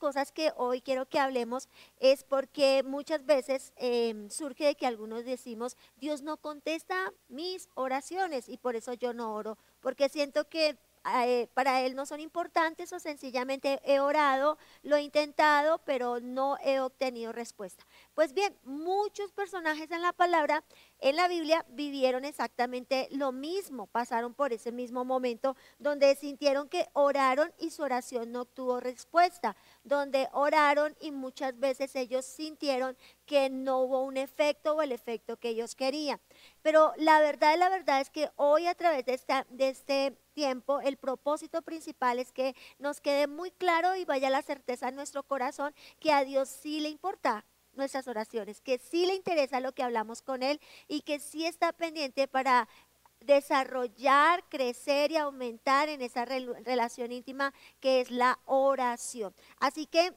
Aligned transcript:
cosas 0.00 0.32
que 0.32 0.52
hoy 0.56 0.80
quiero 0.80 1.06
que 1.06 1.20
hablemos 1.20 1.68
es 2.00 2.24
porque 2.24 2.82
muchas 2.82 3.24
veces 3.24 3.72
em, 3.76 4.28
surge 4.30 4.64
de 4.64 4.74
que 4.74 4.86
algunos 4.86 5.24
decimos, 5.24 5.76
Dios 5.98 6.22
no 6.22 6.38
contesta 6.38 7.12
mis 7.28 7.68
oraciones 7.74 8.48
y 8.48 8.56
por 8.56 8.74
eso 8.74 8.94
yo 8.94 9.12
no 9.12 9.32
oro, 9.34 9.58
porque 9.80 10.08
siento 10.08 10.48
que 10.48 10.76
eh, 11.04 11.48
para 11.54 11.80
él 11.82 11.94
no 11.94 12.04
son 12.04 12.20
importantes 12.20 12.92
o 12.92 13.00
sencillamente 13.00 13.80
he 13.84 14.00
orado, 14.00 14.58
lo 14.82 14.96
he 14.96 15.02
intentado, 15.02 15.78
pero 15.84 16.20
no 16.20 16.58
he 16.62 16.80
obtenido 16.80 17.32
respuesta. 17.32 17.86
Pues 18.14 18.34
bien, 18.34 18.56
muchos 18.64 19.32
personajes 19.32 19.90
en 19.90 20.02
la 20.02 20.12
palabra, 20.12 20.62
en 20.98 21.16
la 21.16 21.28
Biblia, 21.28 21.64
vivieron 21.70 22.24
exactamente 22.24 23.08
lo 23.12 23.32
mismo, 23.32 23.86
pasaron 23.86 24.34
por 24.34 24.52
ese 24.52 24.72
mismo 24.72 25.04
momento 25.04 25.56
donde 25.78 26.14
sintieron 26.16 26.68
que 26.68 26.86
oraron 26.92 27.52
y 27.58 27.70
su 27.70 27.82
oración 27.82 28.32
no 28.32 28.44
tuvo 28.44 28.80
respuesta, 28.80 29.56
donde 29.84 30.28
oraron 30.32 30.96
y 31.00 31.12
muchas 31.12 31.58
veces 31.58 31.96
ellos 31.96 32.24
sintieron 32.24 32.96
que 33.26 33.48
no 33.48 33.80
hubo 33.80 34.02
un 34.02 34.16
efecto 34.16 34.74
o 34.74 34.82
el 34.82 34.92
efecto 34.92 35.36
que 35.36 35.50
ellos 35.50 35.74
querían. 35.74 36.20
Pero 36.62 36.92
la 36.96 37.20
verdad, 37.20 37.56
la 37.58 37.68
verdad 37.68 38.00
es 38.00 38.10
que 38.10 38.30
hoy 38.36 38.66
a 38.66 38.74
través 38.74 39.04
de, 39.06 39.14
esta, 39.14 39.46
de 39.50 39.68
este 39.68 40.16
el 40.44 40.96
propósito 40.96 41.62
principal 41.62 42.18
es 42.18 42.32
que 42.32 42.54
nos 42.78 43.00
quede 43.00 43.26
muy 43.26 43.50
claro 43.50 43.96
y 43.96 44.04
vaya 44.04 44.30
la 44.30 44.42
certeza 44.42 44.88
en 44.88 44.96
nuestro 44.96 45.22
corazón 45.22 45.74
que 45.98 46.12
a 46.12 46.24
Dios 46.24 46.48
sí 46.48 46.80
le 46.80 46.88
importa 46.88 47.44
nuestras 47.74 48.08
oraciones, 48.08 48.60
que 48.60 48.78
sí 48.78 49.06
le 49.06 49.14
interesa 49.14 49.60
lo 49.60 49.72
que 49.72 49.82
hablamos 49.82 50.22
con 50.22 50.42
Él 50.42 50.60
y 50.88 51.02
que 51.02 51.20
sí 51.20 51.46
está 51.46 51.72
pendiente 51.72 52.28
para 52.28 52.68
desarrollar, 53.20 54.44
crecer 54.48 55.12
y 55.12 55.16
aumentar 55.16 55.88
en 55.88 56.00
esa 56.00 56.24
relación 56.24 57.12
íntima 57.12 57.52
que 57.80 58.00
es 58.00 58.10
la 58.10 58.38
oración. 58.46 59.34
Así 59.58 59.86
que 59.86 60.14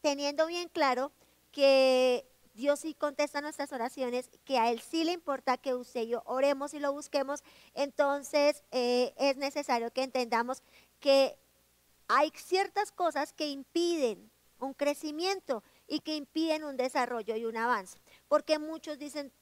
teniendo 0.00 0.46
bien 0.46 0.68
claro 0.68 1.12
que 1.50 2.26
Dios 2.60 2.80
sí 2.80 2.94
contesta 2.94 3.40
nuestras 3.40 3.72
oraciones, 3.72 4.28
que 4.44 4.58
a 4.58 4.70
Él 4.70 4.80
sí 4.80 5.04
le 5.04 5.12
importa 5.12 5.56
que 5.56 5.74
usted 5.74 6.02
y 6.02 6.08
yo 6.08 6.22
oremos 6.26 6.74
y 6.74 6.78
lo 6.78 6.92
busquemos, 6.92 7.42
entonces 7.74 8.62
eh, 8.70 9.14
es 9.16 9.38
necesario 9.38 9.90
que 9.90 10.02
entendamos 10.02 10.62
que 11.00 11.38
hay 12.06 12.30
ciertas 12.36 12.92
cosas 12.92 13.32
que 13.32 13.48
impiden 13.48 14.30
un 14.58 14.74
crecimiento 14.74 15.62
y 15.88 16.00
que 16.00 16.16
impiden 16.16 16.64
un 16.64 16.76
desarrollo 16.76 17.34
y 17.34 17.46
un 17.46 17.56
avance. 17.56 17.98
Porque 18.28 18.58
muchos 18.58 18.98
dicen, 18.98 19.32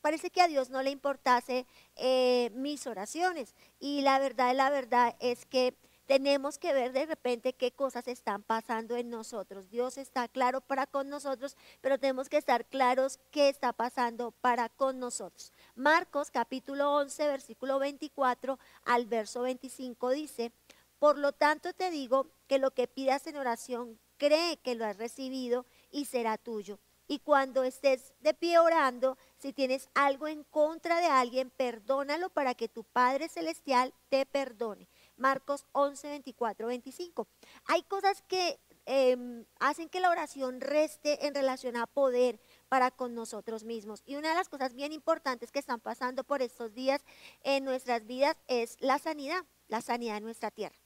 parece 0.00 0.30
que 0.30 0.40
a 0.40 0.48
Dios 0.48 0.70
no 0.70 0.82
le 0.82 0.90
importase 0.90 1.66
eh, 1.96 2.50
mis 2.54 2.86
oraciones. 2.86 3.54
Y 3.78 4.00
la 4.00 4.18
verdad, 4.18 4.54
la 4.54 4.70
verdad 4.70 5.16
es 5.20 5.44
que 5.44 5.76
tenemos 6.06 6.58
que 6.58 6.72
ver 6.72 6.92
de 6.92 7.06
repente 7.06 7.54
qué 7.54 7.72
cosas 7.72 8.08
están 8.08 8.42
pasando 8.42 8.96
en 8.96 9.10
nosotros. 9.10 9.70
Dios 9.70 9.98
está 9.98 10.28
claro 10.28 10.60
para 10.60 10.86
con 10.86 11.08
nosotros, 11.08 11.56
pero 11.80 11.98
tenemos 11.98 12.28
que 12.28 12.36
estar 12.36 12.66
claros 12.66 13.18
qué 13.30 13.48
está 13.48 13.72
pasando 13.72 14.32
para 14.32 14.68
con 14.68 14.98
nosotros. 14.98 15.52
Marcos 15.74 16.30
capítulo 16.30 16.94
11, 16.96 17.26
versículo 17.28 17.78
24 17.78 18.58
al 18.84 19.06
verso 19.06 19.42
25 19.42 20.10
dice, 20.10 20.52
por 20.98 21.18
lo 21.18 21.32
tanto 21.32 21.72
te 21.72 21.90
digo 21.90 22.28
que 22.46 22.58
lo 22.58 22.72
que 22.72 22.86
pidas 22.86 23.26
en 23.26 23.36
oración, 23.36 23.98
cree 24.16 24.58
que 24.58 24.74
lo 24.74 24.84
has 24.84 24.96
recibido 24.96 25.66
y 25.90 26.04
será 26.06 26.38
tuyo. 26.38 26.78
Y 27.06 27.18
cuando 27.18 27.64
estés 27.64 28.14
de 28.20 28.32
pie 28.32 28.58
orando, 28.58 29.18
si 29.36 29.52
tienes 29.52 29.90
algo 29.94 30.26
en 30.26 30.42
contra 30.44 31.00
de 31.00 31.06
alguien, 31.06 31.50
perdónalo 31.50 32.30
para 32.30 32.54
que 32.54 32.68
tu 32.68 32.84
Padre 32.84 33.28
Celestial 33.28 33.92
te 34.08 34.24
perdone. 34.24 34.88
Marcos 35.16 35.66
11, 35.72 36.08
24, 36.08 36.66
25. 36.66 37.26
Hay 37.66 37.82
cosas 37.82 38.22
que 38.22 38.58
em, 38.86 39.44
hacen 39.60 39.88
que 39.88 40.00
la 40.00 40.10
oración 40.10 40.60
reste 40.60 41.26
en 41.26 41.34
relación 41.34 41.76
a 41.76 41.86
poder 41.86 42.40
para 42.68 42.90
con 42.90 43.14
nosotros 43.14 43.64
mismos. 43.64 44.02
Y 44.04 44.16
una 44.16 44.30
de 44.30 44.34
las 44.34 44.48
cosas 44.48 44.74
bien 44.74 44.92
importantes 44.92 45.52
que 45.52 45.58
están 45.58 45.80
pasando 45.80 46.24
por 46.24 46.42
estos 46.42 46.74
días 46.74 47.02
en 47.42 47.64
nuestras 47.64 48.06
vidas 48.06 48.36
es 48.48 48.76
la 48.80 48.98
sanidad, 48.98 49.44
la 49.68 49.80
sanidad 49.80 50.18
en 50.18 50.24
nuestra 50.24 50.50
tierra. 50.50 50.76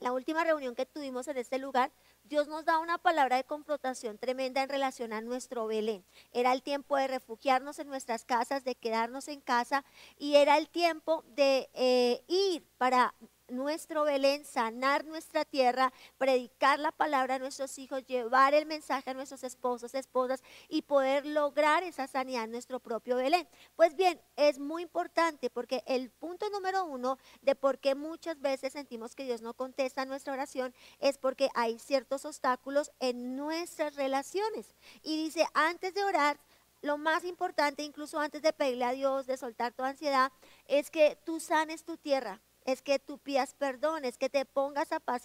La 0.00 0.12
última 0.12 0.44
reunión 0.44 0.76
que 0.76 0.86
tuvimos 0.86 1.26
en 1.26 1.38
este 1.38 1.58
lugar 1.58 1.90
Dios 2.28 2.46
nos 2.46 2.66
da 2.66 2.78
una 2.78 2.98
palabra 2.98 3.36
de 3.36 3.44
confrontación 3.44 4.18
tremenda 4.18 4.62
en 4.62 4.68
relación 4.68 5.14
a 5.14 5.22
nuestro 5.22 5.66
Belén. 5.66 6.04
Era 6.32 6.52
el 6.52 6.62
tiempo 6.62 6.96
de 6.96 7.08
refugiarnos 7.08 7.78
en 7.78 7.88
nuestras 7.88 8.24
casas, 8.26 8.64
de 8.64 8.74
quedarnos 8.74 9.28
en 9.28 9.40
casa 9.40 9.82
y 10.18 10.34
era 10.34 10.58
el 10.58 10.68
tiempo 10.68 11.24
de 11.28 11.70
eh, 11.72 12.22
ir 12.28 12.66
para 12.76 13.14
nuestro 13.48 14.04
Belén, 14.04 14.44
sanar 14.44 15.04
nuestra 15.04 15.44
tierra, 15.44 15.92
predicar 16.18 16.78
la 16.78 16.92
palabra 16.92 17.36
a 17.36 17.38
nuestros 17.38 17.78
hijos, 17.78 18.04
llevar 18.06 18.54
el 18.54 18.66
mensaje 18.66 19.10
a 19.10 19.14
nuestros 19.14 19.44
esposos, 19.44 19.94
esposas 19.94 20.42
y 20.68 20.82
poder 20.82 21.26
lograr 21.26 21.82
esa 21.82 22.06
sanidad 22.06 22.44
en 22.44 22.52
nuestro 22.52 22.80
propio 22.80 23.16
Belén. 23.16 23.48
Pues 23.76 23.94
bien, 23.96 24.20
es 24.36 24.58
muy 24.58 24.82
importante 24.82 25.50
porque 25.50 25.82
el 25.86 26.10
punto 26.10 26.48
número 26.50 26.84
uno 26.84 27.18
de 27.42 27.54
por 27.54 27.78
qué 27.78 27.94
muchas 27.94 28.40
veces 28.40 28.72
sentimos 28.72 29.14
que 29.14 29.24
Dios 29.24 29.42
no 29.42 29.54
contesta 29.54 30.04
nuestra 30.04 30.32
oración 30.32 30.74
es 30.98 31.18
porque 31.18 31.48
hay 31.54 31.78
ciertos 31.78 32.24
obstáculos 32.24 32.90
en 33.00 33.36
nuestras 33.36 33.94
relaciones. 33.96 34.74
Y 35.02 35.16
dice, 35.22 35.46
antes 35.54 35.94
de 35.94 36.04
orar, 36.04 36.38
lo 36.80 36.96
más 36.96 37.24
importante, 37.24 37.82
incluso 37.82 38.20
antes 38.20 38.42
de 38.42 38.52
pedirle 38.52 38.84
a 38.84 38.92
Dios, 38.92 39.26
de 39.26 39.36
soltar 39.36 39.72
tu 39.72 39.82
ansiedad, 39.82 40.30
es 40.66 40.90
que 40.90 41.18
tú 41.24 41.40
sanes 41.40 41.84
tu 41.84 41.96
tierra 41.96 42.40
es 42.68 42.82
que 42.82 42.98
tú 42.98 43.16
pidas 43.16 43.54
perdón, 43.54 44.04
es 44.04 44.18
que 44.18 44.28
te 44.28 44.44
pongas 44.44 44.92
a 44.92 45.00
paz 45.00 45.22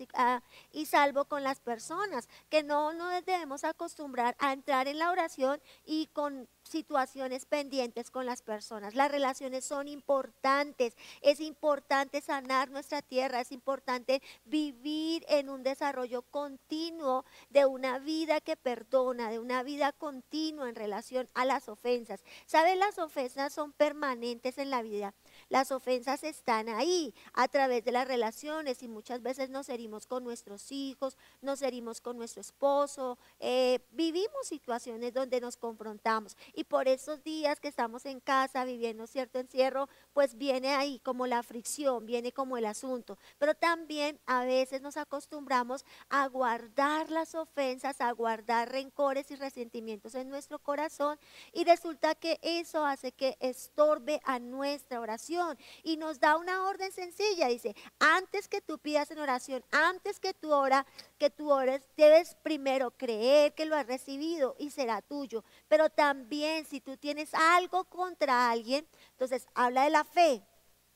y, 0.71 0.85
salvo 0.85 1.25
con 1.25 1.43
las 1.43 1.59
personas, 1.59 2.29
que 2.49 2.63
no 2.63 2.93
nos 2.93 3.25
debemos 3.25 3.65
acostumbrar 3.65 4.37
a 4.39 4.53
entrar 4.53 4.87
en 4.87 4.97
la 4.97 5.11
oración 5.11 5.59
y 5.85 6.07
con 6.13 6.47
situaciones 6.63 7.45
pendientes 7.45 8.11
con 8.11 8.25
las 8.25 8.41
personas. 8.41 8.95
Las 8.95 9.11
relaciones 9.11 9.65
son 9.65 9.89
importantes. 9.89 10.95
Es 11.21 11.41
importante 11.41 12.21
sanar 12.21 12.69
nuestra 12.69 13.01
tierra. 13.01 13.41
Es 13.41 13.51
importante 13.51 14.21
vivir 14.45 15.25
en 15.27 15.49
un 15.49 15.63
desarrollo 15.63 16.21
continuo 16.21 17.25
de 17.49 17.65
una 17.65 17.99
vida 17.99 18.39
que 18.39 18.55
perdona, 18.55 19.29
de 19.29 19.39
una 19.39 19.63
vida 19.63 19.91
continua 19.91 20.69
en 20.69 20.75
relación 20.75 21.27
a 21.33 21.43
las 21.43 21.67
ofensas. 21.67 22.23
¿Saben? 22.45 22.79
Las 22.79 22.97
ofensas 22.99 23.51
son 23.51 23.73
permanentes 23.73 24.57
en 24.57 24.69
la 24.69 24.81
vida. 24.81 25.13
Las 25.53 25.71
ofensas 25.71 26.23
están 26.23 26.67
ahí 26.67 27.13
a 27.31 27.47
través 27.47 27.85
de 27.85 27.91
las 27.91 28.07
relaciones 28.07 28.81
y 28.81 28.87
muchas 28.87 29.21
veces 29.21 29.51
nos 29.51 29.69
herimos 29.69 30.07
con 30.07 30.23
nuestros 30.23 30.71
hijos, 30.71 31.15
nos 31.43 31.61
herimos 31.61 32.01
con 32.01 32.17
nuestro 32.17 32.41
esposo, 32.41 33.19
eh, 33.39 33.77
vivimos 33.91 34.47
situaciones 34.47 35.13
donde 35.13 35.39
nos 35.39 35.55
confrontamos 35.55 36.35
y 36.55 36.63
por 36.63 36.87
esos 36.87 37.23
días 37.23 37.59
que 37.59 37.67
estamos 37.67 38.07
en 38.07 38.19
casa 38.19 38.65
viviendo 38.65 39.05
cierto 39.05 39.37
encierro, 39.37 39.89
pues 40.13 40.39
viene 40.39 40.73
ahí 40.73 40.97
como 41.03 41.27
la 41.27 41.43
fricción, 41.43 42.07
viene 42.07 42.31
como 42.31 42.57
el 42.57 42.65
asunto. 42.65 43.19
Pero 43.37 43.53
también 43.53 44.19
a 44.25 44.45
veces 44.45 44.81
nos 44.81 44.97
acostumbramos 44.97 45.85
a 46.09 46.27
guardar 46.29 47.11
las 47.11 47.35
ofensas, 47.35 48.01
a 48.01 48.11
guardar 48.13 48.71
rencores 48.71 49.29
y 49.29 49.35
resentimientos 49.35 50.15
en 50.15 50.29
nuestro 50.29 50.57
corazón 50.57 51.19
y 51.51 51.63
resulta 51.63 52.15
que 52.15 52.39
eso 52.41 52.87
hace 52.87 53.11
que 53.11 53.37
estorbe 53.39 54.19
a 54.23 54.39
nuestra 54.39 54.99
oración 54.99 55.42
y 55.83 55.97
nos 55.97 56.19
da 56.19 56.37
una 56.37 56.65
orden 56.65 56.91
sencilla. 56.91 57.47
Dice, 57.47 57.75
antes 57.99 58.47
que 58.47 58.61
tú 58.61 58.79
pidas 58.79 59.11
en 59.11 59.19
oración, 59.19 59.63
antes 59.71 60.19
que 60.19 60.33
tú 60.33 60.51
ora, 60.53 60.85
que 61.17 61.29
tú 61.29 61.51
ores, 61.51 61.81
debes 61.97 62.35
primero 62.43 62.91
creer 62.91 63.53
que 63.53 63.65
lo 63.65 63.75
has 63.75 63.87
recibido 63.87 64.55
y 64.59 64.71
será 64.71 65.01
tuyo. 65.01 65.43
Pero 65.67 65.89
también 65.89 66.65
si 66.65 66.81
tú 66.81 66.97
tienes 66.97 67.33
algo 67.33 67.85
contra 67.85 68.49
alguien, 68.49 68.87
entonces 69.11 69.47
habla 69.53 69.83
de 69.83 69.89
la 69.89 70.03
fe 70.03 70.43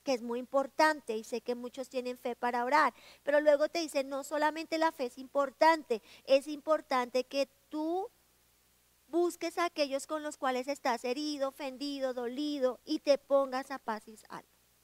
que 0.04 0.14
es 0.14 0.22
muy 0.22 0.40
importante 0.40 1.18
y 1.18 1.26
sé 1.26 1.42
que 1.42 1.54
muchos 1.54 1.90
tienen 1.90 2.18
fe 2.18 2.34
para 2.34 2.64
orar, 2.64 2.94
pero 3.24 3.42
luego 3.42 3.68
te 3.68 3.80
dice, 3.80 4.06
no 4.06 4.24
solamente 4.24 4.78
la 4.78 4.94
fe 4.94 5.08
es 5.08 5.18
importante, 5.18 6.02
es 6.24 6.48
importante 6.48 7.26
que 7.26 7.50
tú 7.68 8.10
busques 9.08 9.58
a 9.58 9.66
aquellos 9.66 10.08
con 10.08 10.24
los 10.24 10.38
cuales 10.38 10.68
estás 10.68 11.04
herido, 11.04 11.50
ofendido, 11.50 12.14
dolido 12.14 12.80
y 12.86 13.00
te 13.00 13.18
pongas 13.18 13.72
a 13.72 13.80
paz 13.80 14.08
y. 14.08 14.16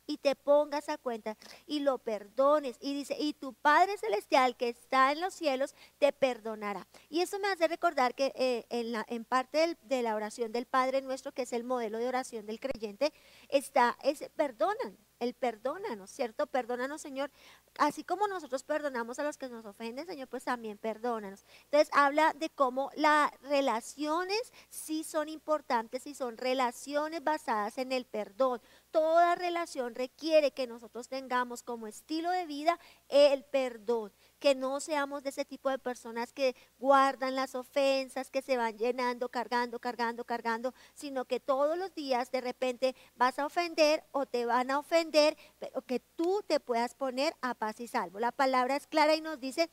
Y 0.06 0.18
te 0.18 0.36
pongas 0.36 0.90
a 0.90 0.98
cuenta 0.98 1.38
y 1.66 1.80
lo 1.80 1.98
perdones. 1.98 2.75
Y 2.81 2.94
dice, 2.94 3.16
y 3.18 3.34
tu 3.34 3.54
Padre 3.54 3.98
Celestial 3.98 4.58
que 4.58 4.68
está 4.68 5.14
en 5.14 5.22
los 5.22 5.34
cielos 5.34 5.75
te 5.98 6.12
perdonará. 6.12 6.88
Y 7.10 7.22
eso 7.22 7.40
me 7.40 7.48
hace 7.48 7.70
recordar 7.70 8.14
que 8.14 8.34
eh, 8.36 8.66
en, 8.70 8.92
la, 8.92 9.06
en, 9.08 9.24
parte 9.24 9.78
de 9.81 10.02
la 10.04 10.16
oración 10.16 10.52
del 10.52 10.66
Padre 10.66 11.02
nuestro, 11.02 11.31
que 11.31 11.44
es 11.44 11.54
el 11.54 11.64
modelo 11.64 12.00
de 12.00 12.08
oración 12.10 12.46
del 12.46 12.60
creyente, 12.60 13.14
está 13.48 13.98
ese 14.04 14.30
perdonan. 14.30 14.98
Él 15.19 15.33
perdónanos, 15.33 16.10
¿cierto? 16.10 16.48
Perdónanos, 16.48 17.01
Señor. 17.01 17.31
Así 17.77 18.04
como 18.04 18.27
nosotros 18.27 18.63
perdonamos 18.63 19.19
a 19.19 19.24
los 19.24 19.38
que 19.38 19.50
nos 19.50 19.65
ofenden, 19.65 20.06
Señor, 20.06 20.27
pues 20.27 20.44
también 20.44 20.77
perdónanos. 20.77 21.45
Entonces 21.65 21.89
habla 21.94 22.33
de 22.33 22.50
cómo 22.50 22.92
las 22.95 23.31
relaciones 23.42 24.51
sí 24.69 25.04
son 25.04 25.30
importantes 25.30 26.06
y 26.06 26.13
son 26.13 26.38
relaciones 26.38 27.24
basadas 27.24 27.77
en 27.77 27.92
el 27.92 28.06
perdón. 28.06 28.62
Toda 28.92 29.36
relación 29.36 29.95
requiere 29.95 30.51
que 30.51 30.68
nosotros 30.68 31.07
tengamos 31.07 31.63
como 31.63 31.88
estilo 31.88 32.30
de 32.30 32.45
vida 32.45 32.80
el 33.10 33.44
perdón 33.45 34.12
que 34.44 34.56
no 34.56 34.81
seamos 34.81 35.24
de 35.24 35.30
ese 35.30 35.45
tipo 35.45 35.69
de 35.69 35.80
personas 35.80 36.34
que 36.34 36.54
guardan 36.78 37.34
las 37.34 37.56
ofensas, 37.56 38.30
que 38.30 38.42
se 38.42 38.57
van 38.57 38.78
llenando, 38.78 39.30
cargando, 39.30 39.80
cargando, 39.80 40.25
cargando, 40.25 40.74
sino 40.94 41.24
que 41.24 41.40
todos 41.40 41.78
los 41.78 41.95
días 41.95 42.30
de 42.30 42.42
repente 42.42 42.94
vas 43.16 43.40
a 43.40 43.45
ofender 43.45 44.04
o 44.12 44.25
te 44.25 44.45
van 44.45 44.69
a 44.69 44.80
ofender, 44.80 45.38
pero 45.60 45.81
que 45.84 46.01
tú 46.01 46.44
te 46.45 46.60
puedas 46.60 46.94
poner 46.94 47.34
a 47.40 47.54
paz 47.54 47.80
y 47.80 47.88
salvo. 47.88 48.19
La 48.19 48.34
palabra 48.34 48.75
es 48.75 48.86
clara 48.86 49.16
y 49.16 49.22
nos 49.22 49.40
dice, 49.40 49.69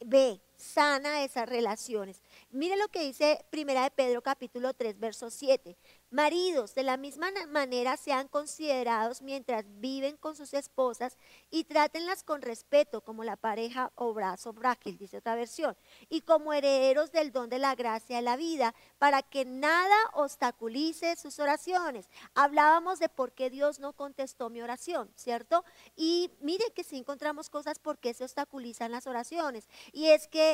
ve, 0.00 0.40
sana 0.58 1.22
esas 1.22 1.48
relaciones. 1.48 2.20
Mire 2.50 2.76
lo 2.76 2.88
que 2.88 3.00
dice 3.00 3.44
Primera 3.50 3.84
de 3.84 3.90
Pedro 3.90 4.22
capítulo 4.22 4.74
3, 4.74 4.98
verso 4.98 5.30
7. 5.30 5.76
Maridos, 6.10 6.74
de 6.74 6.82
la 6.82 6.96
misma 6.96 7.28
manera 7.48 7.96
sean 7.98 8.28
considerados 8.28 9.20
mientras 9.20 9.64
viven 9.78 10.16
con 10.16 10.34
sus 10.34 10.54
esposas 10.54 11.18
y 11.50 11.64
trátenlas 11.64 12.24
con 12.24 12.40
respeto 12.40 13.02
como 13.02 13.24
la 13.24 13.36
pareja 13.36 13.92
o 13.94 14.14
brazo 14.14 14.54
frágil, 14.54 14.96
dice 14.96 15.18
otra 15.18 15.34
versión, 15.34 15.76
y 16.08 16.22
como 16.22 16.54
herederos 16.54 17.12
del 17.12 17.30
don 17.30 17.50
de 17.50 17.58
la 17.58 17.74
gracia 17.74 18.16
de 18.16 18.22
la 18.22 18.36
vida, 18.36 18.74
para 18.98 19.22
que 19.22 19.44
nada 19.44 19.96
obstaculice 20.14 21.14
sus 21.16 21.38
oraciones. 21.38 22.08
Hablábamos 22.34 22.98
de 22.98 23.10
por 23.10 23.32
qué 23.32 23.50
Dios 23.50 23.78
no 23.78 23.92
contestó 23.92 24.48
mi 24.48 24.62
oración, 24.62 25.10
¿cierto? 25.14 25.62
Y 25.94 26.30
miren 26.40 26.72
que 26.74 26.84
si 26.84 26.96
encontramos 26.96 27.50
cosas 27.50 27.78
por 27.78 27.98
qué 27.98 28.14
se 28.14 28.24
obstaculizan 28.24 28.92
las 28.92 29.06
oraciones. 29.06 29.68
Y 29.92 30.06
es 30.06 30.26
que 30.26 30.47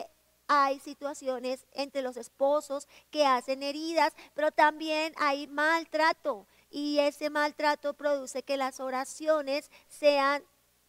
hay 0.48 0.78
situaciones 0.80 1.66
entre 1.72 2.02
los 2.02 2.16
esposos 2.16 2.88
que 3.10 3.26
hacen 3.26 3.62
heridas, 3.62 4.12
pero 4.34 4.52
también 4.52 5.12
hay 5.16 5.46
maltrato 5.46 6.46
y 6.70 6.98
ese 6.98 7.30
maltrato 7.30 7.94
produce 7.94 8.42
que 8.42 8.56
las 8.56 8.80
oraciones 8.80 9.70
sean 9.88 10.44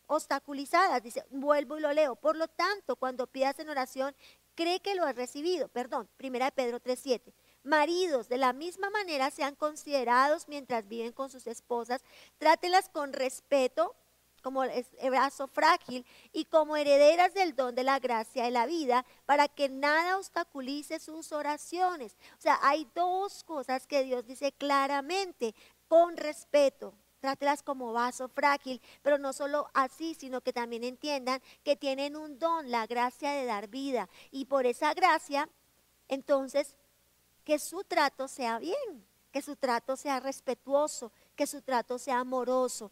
obstaculizadas. 0.08 1.04
Dice, 1.04 1.24
vuelvo 1.30 1.78
y 1.78 1.82
lo 1.82 1.94
leo. 1.94 2.16
Por 2.16 2.36
lo 2.36 2.48
tanto, 2.48 2.96
cuando 2.96 3.28
pidas 3.28 3.60
en 3.60 3.70
oración, 3.70 4.16
cree 4.56 4.80
que 4.80 4.96
lo 4.96 5.04
has 5.06 5.16
recibido. 5.16 5.68
Perdón, 5.68 6.10
primera 6.18 6.46
de 6.46 6.52
Pedro 6.54 6.82
3.7. 6.82 7.34
Maridos, 7.64 8.30
de 8.30 8.38
la 8.38 8.54
misma 8.54 8.90
manera 8.90 9.32
sean 9.32 9.56
considerados 9.56 10.48
mientras 10.48 10.88
viven 10.88 11.12
con 11.12 11.30
sus 11.30 11.48
esposas, 11.48 12.04
trátelas 12.38 12.90
con 12.90 13.12
respeto, 13.12 13.96
como 14.46 14.64
el 14.64 14.86
brazo 15.10 15.48
frágil 15.48 16.06
y 16.32 16.46
como 16.46 16.78
herederas 16.78 17.34
del 17.34 17.56
don 17.56 17.74
de 17.74 17.84
la 17.84 17.98
gracia 17.98 18.44
de 18.44 18.52
la 18.52 18.68
vida, 18.68 19.04
para 19.26 19.48
que 19.48 19.70
nada 19.70 20.20
obstaculice 20.20 21.00
sus 21.00 21.32
oraciones. 21.32 22.16
O 22.38 22.42
sea, 22.42 22.60
hay 22.62 22.88
dos 22.94 23.44
cosas 23.44 23.88
que 23.88 24.04
Dios 24.04 24.24
dice 24.28 24.52
claramente, 24.52 25.56
con 25.88 26.16
respeto, 26.16 26.94
trátelas 27.22 27.64
como 27.64 27.92
vaso 27.92 28.30
frágil, 28.30 28.80
pero 29.02 29.18
no 29.18 29.34
solo 29.34 29.68
así, 29.74 30.14
sino 30.14 30.42
que 30.42 30.54
también 30.54 30.84
entiendan 30.84 31.42
que 31.64 31.76
tienen 31.76 32.16
un 32.16 32.38
don, 32.38 32.70
la 32.70 32.86
gracia 32.86 33.32
de 33.32 33.46
dar 33.46 33.68
vida. 33.68 34.08
Y 34.30 34.46
por 34.46 34.68
esa 34.68 34.94
gracia, 34.94 35.50
entonces, 36.08 36.76
que 37.44 37.58
su 37.58 37.84
trato 37.84 38.28
sea 38.28 38.60
bien, 38.60 39.08
que 39.32 39.42
su 39.42 39.56
trato 39.56 39.98
sea 39.98 40.20
respetuoso, 40.20 41.12
que 41.36 41.48
su 41.48 41.64
trato 41.64 41.98
sea 41.98 42.20
amoroso, 42.20 42.92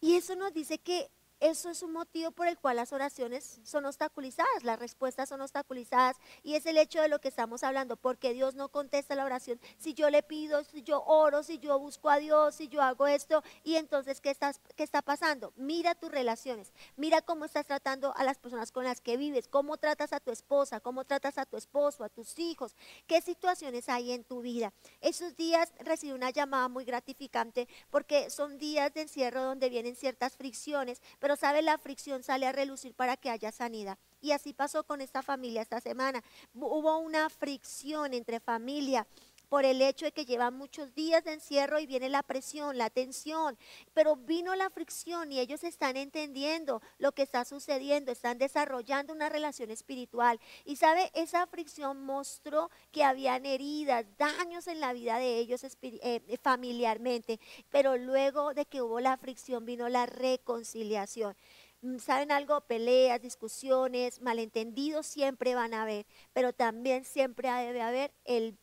y 0.00 0.14
eso 0.14 0.36
nos 0.36 0.52
dice 0.52 0.78
que 0.78 1.10
eso 1.44 1.68
es 1.68 1.82
un 1.82 1.92
motivo 1.92 2.30
por 2.30 2.46
el 2.46 2.56
cual 2.56 2.76
las 2.76 2.94
oraciones 2.94 3.60
son 3.64 3.84
obstaculizadas, 3.84 4.64
las 4.64 4.78
respuestas 4.78 5.28
son 5.28 5.42
obstaculizadas 5.42 6.16
y 6.42 6.54
es 6.54 6.64
el 6.64 6.78
hecho 6.78 7.02
de 7.02 7.08
lo 7.08 7.20
que 7.20 7.28
estamos 7.28 7.62
hablando, 7.64 7.98
porque 7.98 8.32
Dios 8.32 8.54
no 8.54 8.70
contesta 8.70 9.14
la 9.14 9.26
oración. 9.26 9.60
Si 9.76 9.92
yo 9.92 10.08
le 10.08 10.22
pido, 10.22 10.64
si 10.64 10.82
yo 10.82 11.04
oro, 11.04 11.42
si 11.42 11.58
yo 11.58 11.78
busco 11.78 12.08
a 12.08 12.16
Dios, 12.16 12.54
si 12.54 12.68
yo 12.68 12.80
hago 12.80 13.06
esto, 13.06 13.44
y 13.62 13.74
entonces, 13.74 14.22
¿qué, 14.22 14.34
qué 14.74 14.82
está 14.82 15.02
pasando? 15.02 15.52
Mira 15.56 15.94
tus 15.94 16.10
relaciones, 16.10 16.72
mira 16.96 17.20
cómo 17.20 17.44
estás 17.44 17.66
tratando 17.66 18.16
a 18.16 18.24
las 18.24 18.38
personas 18.38 18.72
con 18.72 18.84
las 18.84 19.02
que 19.02 19.18
vives, 19.18 19.46
cómo 19.46 19.76
tratas 19.76 20.14
a 20.14 20.20
tu 20.20 20.30
esposa, 20.30 20.80
cómo 20.80 21.04
tratas 21.04 21.36
a 21.36 21.44
tu 21.44 21.58
esposo, 21.58 22.04
a 22.04 22.08
tus 22.08 22.38
hijos, 22.38 22.74
qué 23.06 23.20
situaciones 23.20 23.90
hay 23.90 24.12
en 24.12 24.24
tu 24.24 24.40
vida. 24.40 24.72
Esos 25.02 25.36
días 25.36 25.74
recibí 25.80 26.12
una 26.12 26.30
llamada 26.30 26.68
muy 26.68 26.86
gratificante 26.86 27.68
porque 27.90 28.30
son 28.30 28.56
días 28.56 28.94
de 28.94 29.02
encierro 29.02 29.42
donde 29.42 29.68
vienen 29.68 29.94
ciertas 29.94 30.38
fricciones, 30.38 31.02
pero 31.18 31.33
sabe, 31.36 31.62
la 31.62 31.78
fricción 31.78 32.22
sale 32.22 32.46
a 32.46 32.52
relucir 32.52 32.94
para 32.94 33.16
que 33.16 33.30
haya 33.30 33.52
sanidad. 33.52 33.98
Y 34.20 34.32
así 34.32 34.52
pasó 34.52 34.84
con 34.84 35.00
esta 35.00 35.22
familia 35.22 35.62
esta 35.62 35.80
semana. 35.80 36.22
Hubo 36.54 36.98
una 36.98 37.28
fricción 37.30 38.14
entre 38.14 38.40
familia 38.40 39.06
por 39.48 39.64
el 39.64 39.80
hecho 39.82 40.06
de 40.06 40.12
que 40.12 40.24
llevan 40.24 40.56
muchos 40.56 40.94
días 40.94 41.24
de 41.24 41.34
encierro 41.34 41.78
y 41.78 41.86
viene 41.86 42.08
la 42.08 42.22
presión, 42.22 42.78
la 42.78 42.90
tensión, 42.90 43.56
pero 43.92 44.16
vino 44.16 44.54
la 44.54 44.70
fricción 44.70 45.32
y 45.32 45.40
ellos 45.40 45.64
están 45.64 45.96
entendiendo 45.96 46.82
lo 46.98 47.12
que 47.12 47.22
está 47.22 47.44
sucediendo, 47.44 48.12
están 48.12 48.38
desarrollando 48.38 49.12
una 49.12 49.28
relación 49.28 49.70
espiritual. 49.70 50.40
Y 50.64 50.76
sabe, 50.76 51.10
esa 51.14 51.46
fricción 51.46 52.04
mostró 52.04 52.70
que 52.92 53.04
habían 53.04 53.46
heridas, 53.46 54.06
daños 54.18 54.66
en 54.66 54.80
la 54.80 54.92
vida 54.92 55.18
de 55.18 55.38
ellos 55.38 55.62
eh, 55.82 56.38
familiarmente, 56.42 57.40
pero 57.70 57.96
luego 57.96 58.54
de 58.54 58.66
que 58.66 58.82
hubo 58.82 59.00
la 59.00 59.16
fricción 59.16 59.64
vino 59.64 59.88
la 59.88 60.06
reconciliación. 60.06 61.36
Mm, 61.84 61.98
¿Saben 61.98 62.32
algo? 62.32 62.62
Peleas, 62.62 63.20
discusiones, 63.20 64.20
malentendidos 64.22 65.06
siempre 65.06 65.54
van 65.54 65.74
a 65.74 65.82
haber, 65.82 66.06
pero 66.32 66.52
también 66.54 67.04
siempre 67.04 67.50
debe 67.50 67.82
haber 67.82 68.12
el 68.24 68.58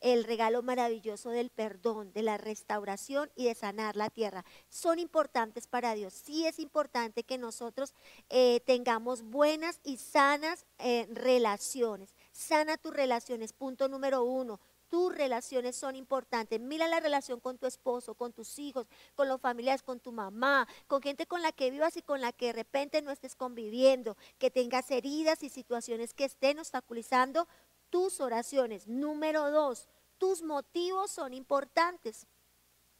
el 0.00 0.24
regalo 0.24 0.62
maravilloso 0.62 1.30
del 1.30 1.50
perdón, 1.50 2.12
de 2.12 2.22
la 2.22 2.38
restauración 2.38 3.30
y 3.34 3.46
de 3.46 3.54
sanar 3.54 3.96
la 3.96 4.10
tierra. 4.10 4.44
Son 4.68 4.98
importantes 4.98 5.66
para 5.66 5.94
Dios. 5.94 6.14
Sí 6.14 6.46
es 6.46 6.58
importante 6.58 7.24
que 7.24 7.38
nosotros 7.38 7.94
eh, 8.28 8.60
tengamos 8.66 9.22
buenas 9.22 9.80
y 9.84 9.96
sanas 9.96 10.66
eh, 10.78 11.06
relaciones. 11.10 12.14
Sana 12.32 12.76
tus 12.76 12.94
relaciones, 12.94 13.52
punto 13.52 13.88
número 13.88 14.24
uno. 14.24 14.60
Tus 14.88 15.14
relaciones 15.14 15.76
son 15.76 15.96
importantes. 15.96 16.60
Mira 16.60 16.88
la 16.88 17.00
relación 17.00 17.40
con 17.40 17.58
tu 17.58 17.66
esposo, 17.66 18.14
con 18.14 18.32
tus 18.32 18.58
hijos, 18.58 18.86
con 19.14 19.28
los 19.28 19.40
familiares, 19.40 19.82
con 19.82 20.00
tu 20.00 20.12
mamá, 20.12 20.66
con 20.86 21.02
gente 21.02 21.26
con 21.26 21.42
la 21.42 21.52
que 21.52 21.70
vivas 21.70 21.96
y 21.98 22.02
con 22.02 22.22
la 22.22 22.32
que 22.32 22.46
de 22.46 22.52
repente 22.54 23.02
no 23.02 23.10
estés 23.10 23.34
conviviendo, 23.34 24.16
que 24.38 24.50
tengas 24.50 24.90
heridas 24.90 25.42
y 25.42 25.50
situaciones 25.50 26.14
que 26.14 26.24
estén 26.24 26.58
obstaculizando 26.58 27.46
tus 27.90 28.20
oraciones. 28.20 28.86
Número 28.86 29.50
dos, 29.50 29.88
tus 30.18 30.42
motivos 30.42 31.10
son 31.10 31.32
importantes. 31.32 32.26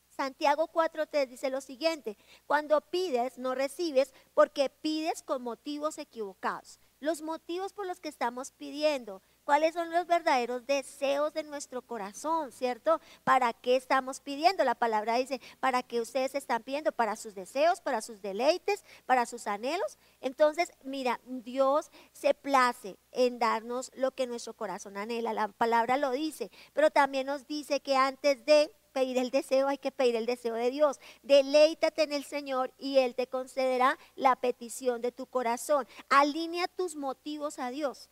Santiago 0.08 0.68
4.3 0.72 1.28
dice 1.28 1.48
lo 1.48 1.60
siguiente, 1.60 2.16
cuando 2.46 2.80
pides 2.80 3.38
no 3.38 3.54
recibes 3.54 4.12
porque 4.34 4.68
pides 4.68 5.22
con 5.22 5.42
motivos 5.42 5.98
equivocados. 5.98 6.80
Los 6.98 7.22
motivos 7.22 7.72
por 7.72 7.86
los 7.86 8.00
que 8.00 8.08
estamos 8.08 8.50
pidiendo 8.50 9.22
cuáles 9.48 9.72
son 9.72 9.90
los 9.90 10.06
verdaderos 10.06 10.66
deseos 10.66 11.32
de 11.32 11.42
nuestro 11.42 11.80
corazón, 11.80 12.52
¿cierto? 12.52 13.00
¿Para 13.24 13.54
qué 13.54 13.76
estamos 13.76 14.20
pidiendo? 14.20 14.62
La 14.62 14.74
palabra 14.74 15.14
dice, 15.14 15.40
¿para 15.58 15.82
qué 15.82 16.02
ustedes 16.02 16.34
están 16.34 16.62
pidiendo? 16.62 16.92
¿Para 16.92 17.16
sus 17.16 17.34
deseos, 17.34 17.80
para 17.80 18.02
sus 18.02 18.20
deleites, 18.20 18.84
para 19.06 19.24
sus 19.24 19.46
anhelos? 19.46 19.96
Entonces, 20.20 20.70
mira, 20.84 21.18
Dios 21.24 21.90
se 22.12 22.34
place 22.34 22.98
en 23.10 23.38
darnos 23.38 23.90
lo 23.94 24.10
que 24.10 24.26
nuestro 24.26 24.52
corazón 24.52 24.98
anhela. 24.98 25.32
La 25.32 25.48
palabra 25.48 25.96
lo 25.96 26.10
dice, 26.10 26.50
pero 26.74 26.90
también 26.90 27.26
nos 27.26 27.46
dice 27.46 27.80
que 27.80 27.96
antes 27.96 28.44
de 28.44 28.70
pedir 28.92 29.16
el 29.16 29.30
deseo, 29.30 29.68
hay 29.68 29.78
que 29.78 29.92
pedir 29.92 30.16
el 30.16 30.26
deseo 30.26 30.56
de 30.56 30.70
Dios. 30.70 31.00
Deleítate 31.22 32.02
en 32.02 32.12
el 32.12 32.24
Señor 32.24 32.74
y 32.76 32.98
Él 32.98 33.14
te 33.14 33.28
concederá 33.28 33.98
la 34.14 34.36
petición 34.36 35.00
de 35.00 35.10
tu 35.10 35.24
corazón. 35.24 35.88
Alinea 36.10 36.68
tus 36.68 36.96
motivos 36.96 37.58
a 37.58 37.70
Dios 37.70 38.10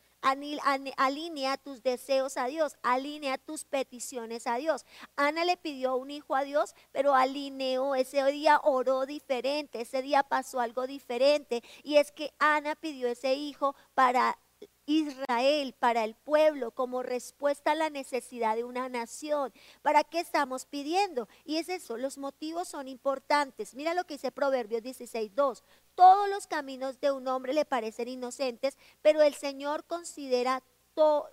alinea 0.97 1.57
tus 1.57 1.83
deseos 1.83 2.37
a 2.37 2.47
Dios, 2.47 2.77
alinea 2.83 3.39
tus 3.39 3.65
peticiones 3.65 4.47
a 4.47 4.57
Dios. 4.57 4.85
Ana 5.17 5.45
le 5.45 5.57
pidió 5.57 5.97
un 5.97 6.11
hijo 6.11 6.35
a 6.35 6.45
Dios, 6.45 6.75
pero 6.93 7.15
alineó, 7.15 7.95
ese 7.95 8.25
día 8.33 8.61
oró 8.63 9.07
diferente, 9.07 9.81
ese 9.81 10.03
día 10.03 10.23
pasó 10.23 10.61
algo 10.61 10.87
diferente. 10.87 11.63
Y 11.83 11.97
es 11.97 12.13
que 12.13 12.33
Ana 12.39 12.75
pidió 12.75 13.09
ese 13.09 13.35
hijo 13.35 13.75
para 13.95 14.39
Israel, 14.87 15.75
para 15.79 16.05
el 16.05 16.15
pueblo, 16.15 16.71
como 16.71 17.03
respuesta 17.03 17.73
a 17.73 17.75
la 17.75 17.91
necesidad 17.91 18.57
de 18.57 18.65
una 18.65 18.89
nación. 18.89 19.53
¿Para 19.83 20.05
qué 20.05 20.21
estamos 20.21 20.65
pidiendo? 20.65 21.29
Y 21.45 21.57
es 21.57 21.69
eso, 21.69 21.97
los 21.97 22.19
motivos 22.19 22.69
son 22.69 22.89
importantes. 22.89 23.75
Mira 23.75 23.95
lo 23.95 24.05
que 24.05 24.15
dice 24.15 24.33
Proverbios 24.33 24.83
16, 24.83 25.35
2. 25.35 25.65
Todos 25.95 26.29
los 26.29 26.47
caminos 26.47 27.01
de 27.01 27.11
un 27.11 27.27
hombre 27.29 27.53
le 27.53 27.65
parecen 27.65 28.09
inocentes, 28.09 28.79
pero 29.03 29.23
el 29.23 29.35
Señor 29.35 29.85
considera, 29.85 30.63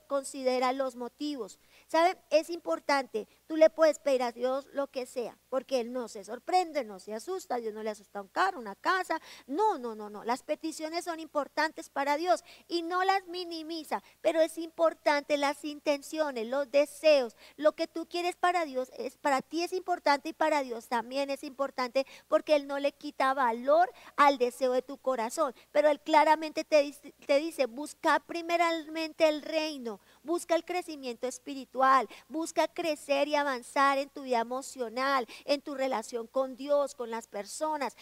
considera 0.08 0.74
los 0.74 0.96
motivos. 0.96 1.60
¿Saben? 1.88 2.17
Es 2.29 2.50
importante 2.50 3.27
Tú 3.53 3.58
le 3.58 3.70
puedes 3.70 4.00
pedir 4.00 4.24
a 4.24 4.32
Dios 4.32 4.65
lo 4.74 4.88
que 4.88 5.05
sea, 5.05 5.38
porque 5.48 5.79
Él 5.79 5.93
no 5.93 6.08
se 6.08 6.24
sorprende, 6.24 6.84
no 6.84 7.00
se 7.00 7.13
asusta, 7.13 7.58
Dios 7.58 7.72
no 7.72 7.84
le 7.84 7.91
asusta 7.91 8.20
un 8.20 8.29
carro, 8.29 8.58
una 8.58 8.75
casa. 8.75 9.22
No, 9.46 9.77
no, 9.77 9.93
no, 9.93 10.10
no. 10.10 10.24
Las 10.24 10.41
peticiones 10.41 11.05
son 11.05 11.20
importantes 11.20 11.89
para 11.89 12.17
Dios 12.17 12.43
y 12.67 12.82
no 12.82 13.03
las 13.03 13.27
minimiza, 13.27 14.01
pero 14.22 14.41
es 14.41 14.58
importante 14.58 15.38
las 15.38 15.63
intenciones, 15.65 16.48
los 16.48 16.72
deseos, 16.72 17.36
lo 17.58 17.74
que 17.74 17.88
tú 17.88 18.08
quieres 18.08 18.36
para 18.38 18.65
Dios, 18.65 18.89
es, 18.98 19.17
para 19.17 19.43
ti 19.43 19.62
es 19.62 19.72
importante 19.72 20.29
y 20.29 20.34
para 20.34 20.63
Dios 20.63 20.88
también 20.88 21.29
es 21.29 21.43
importante 21.43 22.08
porque 22.27 22.55
Él 22.55 22.65
no 22.65 22.79
le 22.79 22.93
quita 22.93 23.36
valor 23.36 23.91
al 24.15 24.39
deseo 24.39 24.72
de 24.72 24.82
tu 24.82 24.98
corazón. 24.98 25.53
Pero 25.72 25.89
Él 25.89 26.00
claramente 26.00 26.63
te, 26.63 26.91
te 27.27 27.39
dice, 27.39 27.67
busca 27.67 28.20
primeramente 28.22 29.27
el 29.27 29.43
reino, 29.53 30.00
busca 30.24 30.55
el 30.55 30.65
crecimiento 30.65 31.27
espiritual, 31.27 32.10
busca 32.27 32.67
crecer 32.67 33.27
y 33.27 33.36
avanzar 33.36 34.00
en 34.00 34.10
tu 34.10 34.24
vida 34.24 34.39
emocional, 34.39 35.27
en 35.45 35.62
tu 35.62 35.75
relación 35.75 36.25
con 36.27 36.55
Dios, 36.55 36.95
con 36.95 37.12
las 37.12 37.27
personas. 37.27 37.95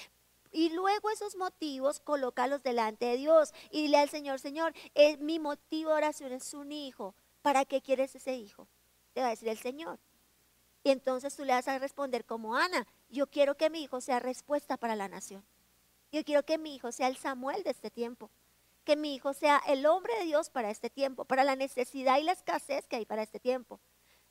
Y 0.51 0.69
luego 0.69 1.09
esos 1.09 1.35
motivos 1.35 1.99
colócalos 1.99 2.63
delante 2.63 3.05
de 3.05 3.17
Dios 3.17 3.53
y 3.69 3.83
dile 3.83 3.97
al 3.97 4.09
Señor, 4.09 4.39
Señor, 4.39 4.73
es, 4.95 5.19
mi 5.19 5.39
motivo 5.39 5.91
de 5.91 5.97
oración 5.97 6.31
es 6.31 6.53
un 6.53 6.71
hijo. 6.71 7.15
¿Para 7.41 7.65
qué 7.65 7.81
quieres 7.81 8.15
ese 8.15 8.35
hijo? 8.35 8.67
Te 9.13 9.21
va 9.21 9.27
a 9.27 9.31
decir 9.31 9.49
el 9.49 9.57
Señor. 9.57 9.99
Y 10.83 10.91
entonces 10.91 11.35
tú 11.35 11.43
le 11.43 11.53
vas 11.53 11.67
a 11.67 11.79
responder 11.79 12.25
como 12.25 12.55
Ana, 12.55 12.87
yo 13.09 13.27
quiero 13.27 13.55
que 13.55 13.69
mi 13.69 13.83
hijo 13.83 13.99
sea 14.01 14.19
respuesta 14.19 14.77
para 14.77 14.95
la 14.95 15.09
nación. 15.09 15.43
Yo 16.11 16.23
quiero 16.23 16.43
que 16.43 16.57
mi 16.57 16.75
hijo 16.75 16.91
sea 16.91 17.07
el 17.07 17.17
Samuel 17.17 17.63
de 17.63 17.71
este 17.71 17.89
tiempo 17.89 18.29
que 18.83 18.95
mi 18.95 19.15
hijo 19.15 19.33
sea 19.33 19.61
el 19.67 19.85
hombre 19.85 20.13
de 20.19 20.25
Dios 20.25 20.49
para 20.49 20.69
este 20.69 20.89
tiempo, 20.89 21.25
para 21.25 21.43
la 21.43 21.55
necesidad 21.55 22.17
y 22.19 22.23
la 22.23 22.31
escasez 22.31 22.87
que 22.87 22.97
hay 22.97 23.05
para 23.05 23.23
este 23.23 23.39
tiempo. 23.39 23.79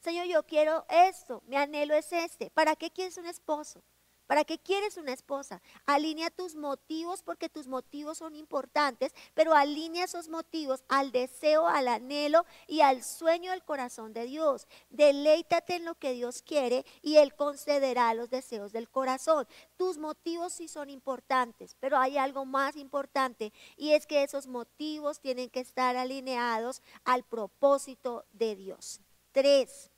Señor, 0.00 0.26
yo 0.26 0.44
quiero 0.44 0.86
esto, 0.88 1.42
mi 1.46 1.56
anhelo 1.56 1.94
es 1.94 2.12
este. 2.12 2.50
¿Para 2.50 2.76
qué 2.76 2.90
quieres 2.90 3.18
un 3.18 3.26
esposo? 3.26 3.82
¿Para 4.30 4.44
qué 4.44 4.60
quieres 4.60 4.96
una 4.96 5.12
esposa? 5.12 5.60
Alinea 5.86 6.30
tus 6.30 6.54
motivos 6.54 7.20
porque 7.24 7.48
tus 7.48 7.66
motivos 7.66 8.18
son 8.18 8.36
importantes, 8.36 9.12
pero 9.34 9.56
alinea 9.56 10.04
esos 10.04 10.28
motivos 10.28 10.84
al 10.88 11.10
deseo, 11.10 11.66
al 11.66 11.88
anhelo 11.88 12.46
y 12.68 12.80
al 12.80 13.02
sueño 13.02 13.50
del 13.50 13.64
corazón 13.64 14.12
de 14.12 14.26
Dios. 14.26 14.68
Deleítate 14.88 15.74
en 15.74 15.84
lo 15.84 15.96
que 15.96 16.12
Dios 16.12 16.42
quiere 16.42 16.86
y 17.02 17.16
Él 17.16 17.34
concederá 17.34 18.14
los 18.14 18.30
deseos 18.30 18.70
del 18.70 18.88
corazón. 18.88 19.48
Tus 19.76 19.98
motivos 19.98 20.52
sí 20.52 20.68
son 20.68 20.90
importantes, 20.90 21.74
pero 21.80 21.98
hay 21.98 22.16
algo 22.16 22.44
más 22.44 22.76
importante 22.76 23.52
y 23.76 23.94
es 23.94 24.06
que 24.06 24.22
esos 24.22 24.46
motivos 24.46 25.18
tienen 25.18 25.50
que 25.50 25.58
estar 25.58 25.96
alineados 25.96 26.82
al 27.04 27.24
propósito 27.24 28.24
de 28.30 28.54
Dios. 28.54 29.00
Tres, 29.32 29.89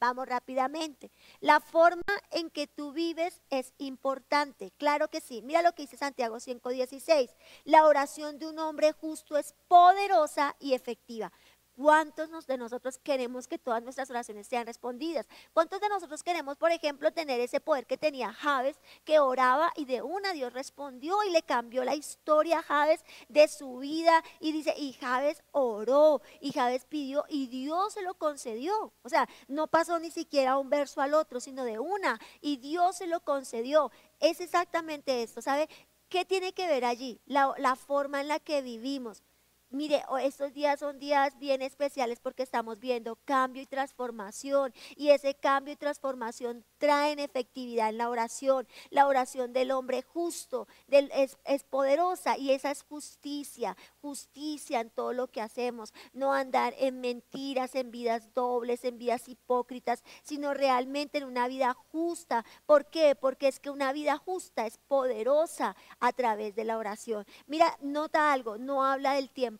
Vamos 0.00 0.26
rápidamente. 0.26 1.10
La 1.40 1.60
forma 1.60 2.02
en 2.30 2.48
que 2.48 2.66
tú 2.66 2.92
vives 2.92 3.42
es 3.50 3.74
importante. 3.76 4.72
Claro 4.78 5.08
que 5.08 5.20
sí. 5.20 5.42
Mira 5.42 5.60
lo 5.60 5.74
que 5.74 5.82
dice 5.82 5.98
Santiago 5.98 6.40
5:16. 6.40 7.36
La 7.64 7.84
oración 7.84 8.38
de 8.38 8.46
un 8.46 8.58
hombre 8.58 8.92
justo 8.92 9.36
es 9.36 9.54
poderosa 9.68 10.56
y 10.58 10.72
efectiva. 10.72 11.32
¿Cuántos 11.76 12.46
de 12.46 12.58
nosotros 12.58 12.98
queremos 12.98 13.48
que 13.48 13.58
todas 13.58 13.82
nuestras 13.82 14.10
oraciones 14.10 14.46
sean 14.46 14.66
respondidas? 14.66 15.26
¿Cuántos 15.52 15.80
de 15.80 15.88
nosotros 15.88 16.22
queremos, 16.22 16.56
por 16.56 16.70
ejemplo, 16.72 17.12
tener 17.12 17.40
ese 17.40 17.60
poder 17.60 17.86
que 17.86 17.96
tenía 17.96 18.32
Javes, 18.32 18.78
que 19.04 19.18
oraba 19.18 19.72
y 19.76 19.84
de 19.86 20.02
una 20.02 20.32
Dios 20.32 20.52
respondió 20.52 21.22
y 21.24 21.30
le 21.30 21.42
cambió 21.42 21.84
la 21.84 21.94
historia 21.94 22.58
a 22.58 22.62
Javes 22.62 23.02
de 23.28 23.48
su 23.48 23.78
vida? 23.78 24.22
Y 24.40 24.52
dice, 24.52 24.74
y 24.76 24.92
Javes 24.94 25.42
oró, 25.52 26.20
y 26.40 26.52
Javes 26.52 26.84
pidió, 26.84 27.24
y 27.28 27.46
Dios 27.46 27.94
se 27.94 28.02
lo 28.02 28.14
concedió. 28.14 28.92
O 29.02 29.08
sea, 29.08 29.28
no 29.48 29.66
pasó 29.66 29.98
ni 29.98 30.10
siquiera 30.10 30.58
un 30.58 30.70
verso 30.70 31.00
al 31.00 31.14
otro, 31.14 31.40
sino 31.40 31.64
de 31.64 31.78
una, 31.78 32.20
y 32.40 32.58
Dios 32.58 32.96
se 32.96 33.06
lo 33.06 33.20
concedió. 33.20 33.90
Es 34.18 34.40
exactamente 34.40 35.22
esto, 35.22 35.40
¿sabe? 35.40 35.68
¿Qué 36.08 36.24
tiene 36.24 36.52
que 36.52 36.66
ver 36.66 36.84
allí? 36.84 37.20
La, 37.24 37.54
la 37.58 37.76
forma 37.76 38.20
en 38.20 38.28
la 38.28 38.40
que 38.40 38.62
vivimos. 38.62 39.22
Mire, 39.72 40.02
estos 40.22 40.52
días 40.52 40.80
son 40.80 40.98
días 40.98 41.38
bien 41.38 41.62
especiales 41.62 42.18
porque 42.18 42.42
estamos 42.42 42.80
viendo 42.80 43.14
cambio 43.24 43.62
y 43.62 43.66
transformación 43.66 44.74
y 44.96 45.10
ese 45.10 45.36
cambio 45.36 45.74
y 45.74 45.76
transformación 45.76 46.64
traen 46.78 47.20
efectividad 47.20 47.90
en 47.90 47.98
la 47.98 48.10
oración. 48.10 48.66
La 48.90 49.06
oración 49.06 49.52
del 49.52 49.70
hombre 49.70 50.02
justo 50.02 50.66
es, 50.88 51.38
es, 51.44 51.62
poderosa 51.62 52.36
y 52.36 52.50
esa 52.50 52.72
es 52.72 52.82
justicia, 52.82 53.76
justicia 54.02 54.80
en 54.80 54.90
todo 54.90 55.12
lo 55.12 55.28
que 55.28 55.40
hacemos. 55.40 55.94
No 56.12 56.32
andar 56.32 56.74
en 56.76 57.00
mentiras, 57.00 57.76
en 57.76 57.92
vidas 57.92 58.34
dobles, 58.34 58.84
en 58.84 58.98
vidas 58.98 59.28
hipócritas, 59.28 60.02
sino 60.24 60.52
realmente 60.52 61.18
en 61.18 61.24
una 61.24 61.46
vida 61.46 61.74
justa. 61.92 62.44
¿Por 62.66 62.86
qué? 62.86 63.14
Porque 63.14 63.46
es 63.46 63.60
que 63.60 63.70
una 63.70 63.92
vida 63.92 64.16
justa 64.18 64.66
es 64.66 64.78
poderosa 64.88 65.76
a 66.00 66.12
través 66.12 66.56
de 66.56 66.64
la 66.64 66.76
oración. 66.76 67.24
Mira, 67.46 67.78
nota 67.80 68.32
algo, 68.32 68.58
no 68.58 68.84
habla 68.84 69.12
del 69.12 69.30
tiempo 69.30 69.59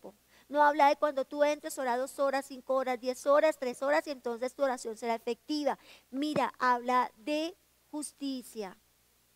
no 0.50 0.62
habla 0.62 0.88
de 0.88 0.96
cuando 0.96 1.24
tú 1.24 1.44
entres, 1.44 1.78
ora 1.78 1.96
dos 1.96 2.18
horas, 2.18 2.44
cinco 2.46 2.74
horas, 2.74 3.00
diez 3.00 3.24
horas, 3.24 3.56
tres 3.58 3.82
horas 3.82 4.06
y 4.06 4.10
entonces 4.10 4.54
tu 4.54 4.64
oración 4.64 4.96
será 4.96 5.14
efectiva. 5.14 5.78
Mira, 6.10 6.52
habla 6.58 7.10
de 7.16 7.56
justicia. 7.90 8.76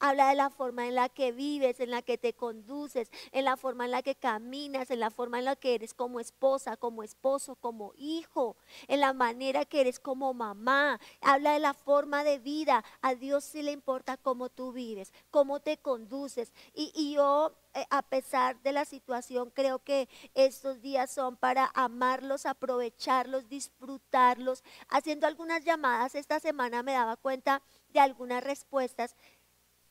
Habla 0.01 0.29
de 0.29 0.35
la 0.35 0.51
forma 0.51 0.87
en 0.87 0.95
la 0.95 1.09
que 1.09 1.33
vives, 1.33 1.81
en 1.81 1.91
la 1.91 2.03
que 2.03 2.19
te 2.19 2.35
conduces, 2.35 3.11
en 3.33 3.45
la 3.45 3.57
forma 3.57 3.85
en 3.87 3.93
la 3.93 4.03
que 4.03 4.15
caminas, 4.15 4.91
en 4.91 5.01
la 5.01 5.11
forma 5.11 5.39
en 5.39 5.47
la 5.47 5.57
que 5.57 5.75
eres 5.75 5.95
como 5.95 6.21
esposa, 6.21 6.77
como 6.77 7.03
esposo, 7.03 7.57
como 7.57 7.93
hijo, 7.97 8.57
en 8.89 9.01
la 9.01 9.13
manera 9.13 9.65
que 9.65 9.81
eres 9.81 10.01
como 10.01 10.35
mamá. 10.35 11.01
Habla 11.21 11.53
de 11.53 11.61
la 11.61 11.75
forma 11.75 12.25
de 12.25 12.39
vida. 12.39 12.85
A 13.01 13.15
Dios 13.15 13.45
sí 13.45 13.63
le 13.63 13.73
importa 13.73 14.17
cómo 14.17 14.49
tú 14.49 14.73
vives, 14.73 15.13
cómo 15.31 15.61
te 15.61 15.79
conduces. 15.79 16.53
Y, 16.75 16.93
y 16.95 17.15
yo 17.15 17.53
eh, 17.75 17.85
a 17.91 18.03
pesar 18.03 18.61
de 18.63 18.73
la 18.73 18.85
situación, 18.85 19.51
creo 19.51 19.81
que 19.81 20.09
estos 20.35 20.81
días 20.81 21.11
son 21.11 21.37
para 21.37 21.71
amarlos, 21.75 22.47
aprovecharlos, 22.47 23.49
disfrutarlos. 23.49 24.63
Haciendo 24.89 25.27
algunas 25.27 25.65
llamadas 25.65 26.15
esta 26.15 26.39
semana 26.39 26.85
me 26.85 26.93
daba 26.93 27.17
cuenta 27.17 27.63
de 27.93 27.99
algunas 28.01 28.45
respuestas 28.45 29.17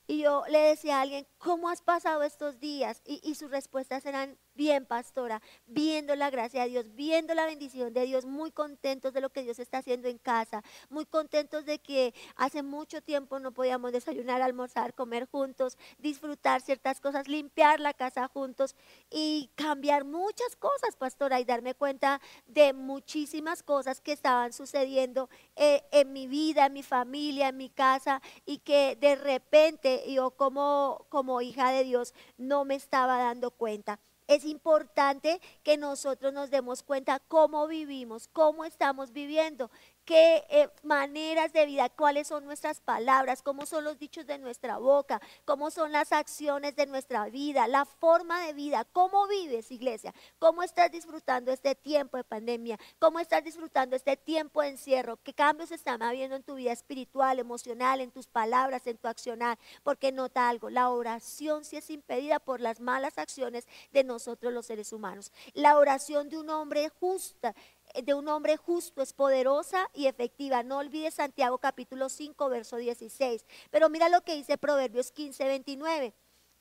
y 0.08 0.22
yo 0.22 0.44
le 0.50 0.60
decía 0.60 0.98
a 0.98 1.02
alguien, 1.02 1.28
¿cómo 1.38 1.70
has 1.70 1.82
pasado 1.82 2.24
estos 2.24 2.60
días? 2.60 3.02
Y, 3.06 3.36
sus 3.36 3.50
respuestas 3.50 4.06
eran, 4.06 4.38
bien, 4.56 4.86
pastora, 4.86 5.42
viendo 5.66 6.16
la 6.16 6.30
gracia 6.30 6.64
de 6.64 6.70
Dios, 6.70 6.94
viendo 6.96 7.34
la 7.34 7.46
bendición 7.46 7.94
de 7.94 8.06
Dios, 8.06 8.26
muy 8.26 8.52
contentos 8.52 9.14
de 9.14 9.22
lo 9.22 9.30
que 9.32 9.44
Dios 9.44 9.60
está 9.60 9.80
haciendo 9.80 10.08
en 10.08 10.18
casa, 10.18 10.64
muy 10.90 11.06
contentos 11.06 11.66
de 11.66 11.80
que 11.80 12.14
hace 12.36 12.64
mucho 12.64 13.02
tiempo 13.02 13.40
no 13.40 13.52
podíamos 13.52 13.92
desayunar, 13.92 14.42
almorzar, 14.42 14.94
comer 14.94 15.28
juntos, 15.28 15.78
disfrutar 15.98 16.62
ciertas 16.62 17.00
cosas, 17.00 17.28
limpiar 17.28 17.80
la 17.80 17.94
casa 17.94 18.28
juntos 18.28 18.76
y 19.10 19.50
cambiar 19.56 20.06
muchas 20.06 20.56
cosas, 20.56 20.96
pastora, 20.98 21.40
y 21.40 21.46
darme 21.46 21.76
cuenta 21.76 22.22
de 22.48 22.74
muchísimas 22.74 23.64
cosas 23.64 24.02
que 24.02 24.14
estaban 24.14 24.54
sucediendo 24.54 25.30
eh, 25.56 25.84
en 25.92 26.14
mi 26.14 26.28
vida, 26.28 26.68
en 26.68 26.74
mi 26.74 26.84
familia, 26.84 27.50
en 27.50 27.58
mi 27.58 27.70
casa, 27.70 28.22
y 28.46 28.60
que 28.60 28.96
de 29.00 29.16
repente 29.16 30.04
yo 30.12 30.32
como, 30.32 31.06
como 31.10 31.42
hija 31.42 31.72
de 31.72 31.84
Dios 31.84 32.14
no 32.38 32.66
me 32.66 32.76
estaba 32.76 33.18
dando 33.18 33.52
cuenta. 33.52 34.00
Es 34.28 34.46
importante 34.46 35.42
que 35.64 35.78
nosotros 35.78 36.34
nos 36.34 36.50
demos 36.50 36.84
cuenta 36.84 37.20
cómo 37.20 37.68
vivimos, 37.68 38.28
cómo 38.30 38.66
estamos 38.66 39.12
viviendo 39.12 39.70
qué 40.06 40.44
eh, 40.50 40.70
maneras 40.84 41.54
de 41.54 41.66
vida, 41.66 41.90
cuáles 41.90 42.28
son 42.28 42.46
nuestras 42.46 42.82
palabras, 42.82 43.42
cómo 43.42 43.66
son 43.66 43.84
los 43.84 43.98
dichos 44.00 44.26
de 44.26 44.38
nuestra 44.38 44.78
boca, 44.78 45.22
cómo 45.46 45.72
son 45.72 45.92
las 45.92 46.12
acciones 46.12 46.76
de 46.76 46.86
nuestra 46.86 47.26
vida, 47.30 47.68
la 47.68 47.86
forma 47.86 48.46
de 48.46 48.54
vida, 48.54 48.86
cómo 48.92 49.28
vives 49.28 49.72
iglesia, 49.72 50.14
cómo 50.40 50.64
estás 50.64 50.92
disfrutando 50.92 51.52
este 51.52 51.76
tiempo 51.76 52.18
de 52.18 52.24
pandemia, 52.24 52.80
cómo 53.00 53.20
estás 53.20 53.44
disfrutando 53.44 53.96
este 53.96 54.18
tiempo 54.18 54.62
de 54.62 54.70
encierro, 54.70 55.18
qué 55.18 55.34
cambios 55.34 55.72
están 55.72 56.02
habiendo 56.02 56.36
en 56.36 56.44
tu 56.44 56.56
vida 56.56 56.72
espiritual, 56.72 57.40
emocional, 57.40 58.02
en 58.02 58.12
tus 58.12 58.28
palabras, 58.28 58.86
en 58.88 58.98
tu 58.98 59.08
accionar, 59.08 59.58
porque 59.84 60.12
nota 60.12 60.50
algo, 60.50 60.70
la 60.70 60.90
oración 60.90 61.66
sí 61.66 61.78
es 61.78 61.90
impedida 61.90 62.40
por 62.40 62.60
las 62.60 62.80
malas 62.80 63.18
acciones 63.18 63.68
de 63.92 64.04
nosotros 64.04 64.54
los 64.54 64.66
seres 64.66 64.92
humanos. 64.94 65.32
La 65.54 65.78
oración 65.78 66.30
de 66.30 66.38
un 66.38 66.50
hombre 66.50 66.90
justa 66.90 67.56
de 68.04 68.14
un 68.14 68.28
hombre 68.28 68.58
justo 68.58 69.02
es 69.02 69.14
poderosa 69.14 69.90
y 69.94 70.08
efectiva. 70.08 70.64
No 70.64 70.80
olvides 70.80 71.16
Santiago 71.16 71.58
capítulo 71.58 72.10
5, 72.10 72.50
verso 72.50 72.78
16. 72.78 73.46
Pero 73.70 73.90
mira 73.90 74.10
lo 74.10 74.22
que 74.22 74.36
dice 74.36 74.58
Proverbios 74.58 75.12
15, 75.12 75.46
29. 75.46 76.14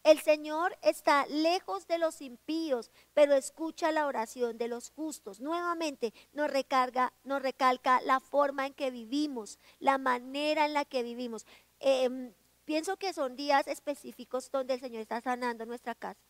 El 0.05 0.21
Señor 0.21 0.77
está 0.83 1.27
lejos 1.27 1.87
de 1.87 1.97
los 1.97 2.23
impíos, 2.23 2.91
pero 3.15 3.35
escucha 3.35 3.93
la 3.93 4.07
oración 4.07 4.59
de 4.59 4.67
los 4.67 4.91
justos. 4.91 5.41
Nuevamente 5.41 6.13
nos 6.33 6.51
recarga, 6.51 7.13
nos 7.23 7.41
recalca 7.41 8.01
la 8.01 8.19
forma 8.19 8.67
en 8.67 8.75
que 8.75 8.91
vivimos, 8.91 9.61
la 9.79 9.99
manera 9.99 10.67
en 10.67 10.75
la 10.75 10.85
que 10.85 11.05
vivimos. 11.05 11.47
Em, 11.79 12.35
pienso 12.65 12.97
que 12.97 13.13
son 13.13 13.37
días 13.37 13.69
específicos 13.69 14.51
donde 14.51 14.75
el 14.75 14.81
Señor 14.81 15.03
está 15.03 15.21
sanando 15.21 15.67
nuestra 15.67 15.95
casa, 15.95 16.21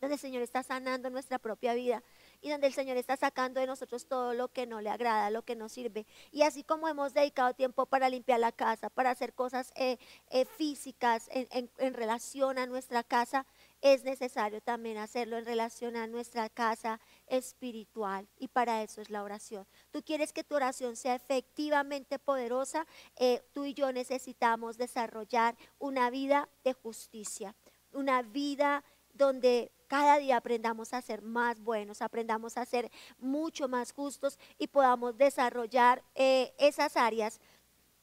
donde 0.00 0.14
el 0.14 0.20
Señor 0.20 0.42
está 0.42 0.64
sanando 0.64 1.08
nuestra 1.08 1.38
propia 1.38 1.74
vida. 1.74 2.02
Y 2.42 2.50
donde 2.50 2.66
el 2.66 2.74
Señor 2.74 2.96
está 2.96 3.16
sacando 3.16 3.60
de 3.60 3.66
nosotros 3.66 4.06
todo 4.06 4.34
lo 4.34 4.48
que 4.48 4.66
no 4.66 4.80
le 4.80 4.90
agrada, 4.90 5.30
lo 5.30 5.42
que 5.42 5.54
no 5.54 5.68
sirve. 5.68 6.06
Y 6.32 6.42
así 6.42 6.64
como 6.64 6.88
hemos 6.88 7.14
dedicado 7.14 7.54
tiempo 7.54 7.86
para 7.86 8.10
limpiar 8.10 8.40
la 8.40 8.50
casa, 8.50 8.90
para 8.90 9.10
hacer 9.10 9.32
cosas 9.32 9.72
eh, 9.76 9.96
eh, 10.30 10.44
físicas 10.44 11.30
en, 11.30 11.94
relación 11.94 12.58
a 12.58 12.66
nuestra 12.66 13.04
casa, 13.04 13.46
es 13.80 14.02
necesario 14.02 14.60
también 14.60 14.98
hacerlo 14.98 15.38
en 15.38 15.44
relación 15.44 15.96
a 15.96 16.06
nuestra 16.06 16.48
casa 16.48 17.00
espiritual 17.28 18.28
y 18.38 18.48
para 18.48 18.82
eso 18.82 19.00
es 19.00 19.10
la 19.10 19.22
oración. 19.22 19.66
Tú 19.92 20.02
quieres 20.02 20.32
que 20.32 20.44
tu 20.44 20.56
oración 20.56 20.96
sea 20.96 21.14
efectivamente 21.14 22.18
poderosa, 22.18 22.86
eh, 23.16 23.42
tú 23.52 23.64
y 23.64 23.74
yo 23.74 23.92
necesitamos 23.92 24.78
desarrollar 24.78 25.56
una 25.78 26.10
vida 26.10 26.48
de 26.64 26.72
justicia, 26.72 27.54
una 27.92 28.22
vida 28.22 28.84
donde 29.14 29.70
cada 29.92 30.16
día 30.16 30.38
aprendamos 30.38 30.94
a 30.94 31.02
ser 31.02 31.20
más 31.20 31.60
buenos, 31.60 32.00
aprendamos 32.00 32.56
a 32.56 32.64
ser 32.64 32.90
mucho 33.18 33.68
más 33.68 33.92
justos 33.92 34.38
y 34.56 34.68
podamos 34.68 35.18
desarrollar 35.18 36.02
eh, 36.14 36.54
esas 36.56 36.96
áreas 36.96 37.42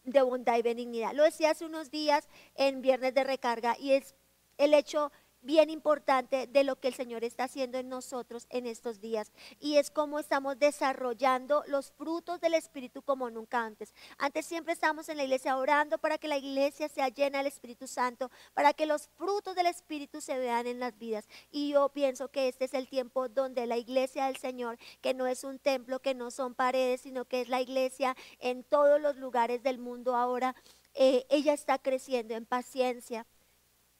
de 0.03 0.21
bondad 0.21 0.59
y 0.59 0.61
benignidad. 0.61 1.13
Lo 1.13 1.23
decía 1.23 1.49
hace 1.49 1.65
unos 1.65 1.89
días 1.89 2.29
en 2.53 2.83
Viernes 2.83 3.15
de 3.15 3.23
Recarga 3.23 3.75
y 3.79 3.93
es 3.93 4.13
el 4.59 4.75
hecho 4.75 5.11
bien 5.41 5.69
importante 5.69 6.47
de 6.47 6.63
lo 6.63 6.79
que 6.79 6.89
el 6.89 6.93
Señor 6.93 7.23
está 7.23 7.45
haciendo 7.45 7.77
en 7.77 7.89
nosotros 7.89 8.47
en 8.49 8.65
estos 8.65 8.99
días 8.99 9.31
y 9.59 9.77
es 9.77 9.91
cómo 9.91 10.19
estamos 10.19 10.59
desarrollando 10.59 11.63
los 11.67 11.91
frutos 11.91 12.39
del 12.41 12.53
Espíritu 12.53 13.01
como 13.01 13.29
nunca 13.29 13.63
antes. 13.63 13.93
Antes 14.17 14.45
siempre 14.45 14.73
estamos 14.73 15.09
en 15.09 15.17
la 15.17 15.23
iglesia 15.23 15.57
orando 15.57 15.97
para 15.97 16.17
que 16.17 16.27
la 16.27 16.37
iglesia 16.37 16.89
sea 16.89 17.09
llena 17.09 17.39
del 17.39 17.47
Espíritu 17.47 17.87
Santo, 17.87 18.29
para 18.53 18.73
que 18.73 18.85
los 18.85 19.07
frutos 19.17 19.55
del 19.55 19.67
Espíritu 19.67 20.21
se 20.21 20.37
vean 20.37 20.67
en 20.67 20.79
las 20.79 20.97
vidas. 20.97 21.27
Y 21.51 21.69
yo 21.69 21.89
pienso 21.89 22.29
que 22.29 22.47
este 22.47 22.65
es 22.65 22.73
el 22.73 22.87
tiempo 22.87 23.29
donde 23.29 23.65
la 23.67 23.77
iglesia 23.77 24.25
del 24.25 24.37
Señor, 24.37 24.77
que 25.01 25.13
no 25.13 25.27
es 25.27 25.43
un 25.43 25.59
templo, 25.59 25.99
que 25.99 26.15
no 26.15 26.31
son 26.31 26.55
paredes, 26.55 27.01
sino 27.01 27.25
que 27.25 27.41
es 27.41 27.49
la 27.49 27.61
iglesia 27.61 28.15
en 28.39 28.63
todos 28.63 28.99
los 29.01 29.15
lugares 29.17 29.63
del 29.63 29.79
mundo 29.79 30.15
ahora, 30.15 30.55
eh, 30.93 31.25
ella 31.29 31.53
está 31.53 31.77
creciendo 31.77 32.33
en 32.33 32.45
paciencia 32.45 33.25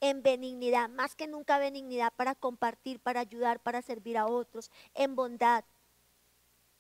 en 0.02 0.22
benignidad, 0.24 0.90
más 0.90 1.16
que 1.16 1.28
nunca 1.28 1.60
benignidad 1.60 2.14
para 2.16 2.36
compartir, 2.36 3.00
para 3.00 3.22
ayudar, 3.22 3.60
para 3.60 3.82
servir 3.82 4.18
a 4.18 4.28
otros, 4.28 4.72
en 4.94 5.16
bondad, 5.16 5.64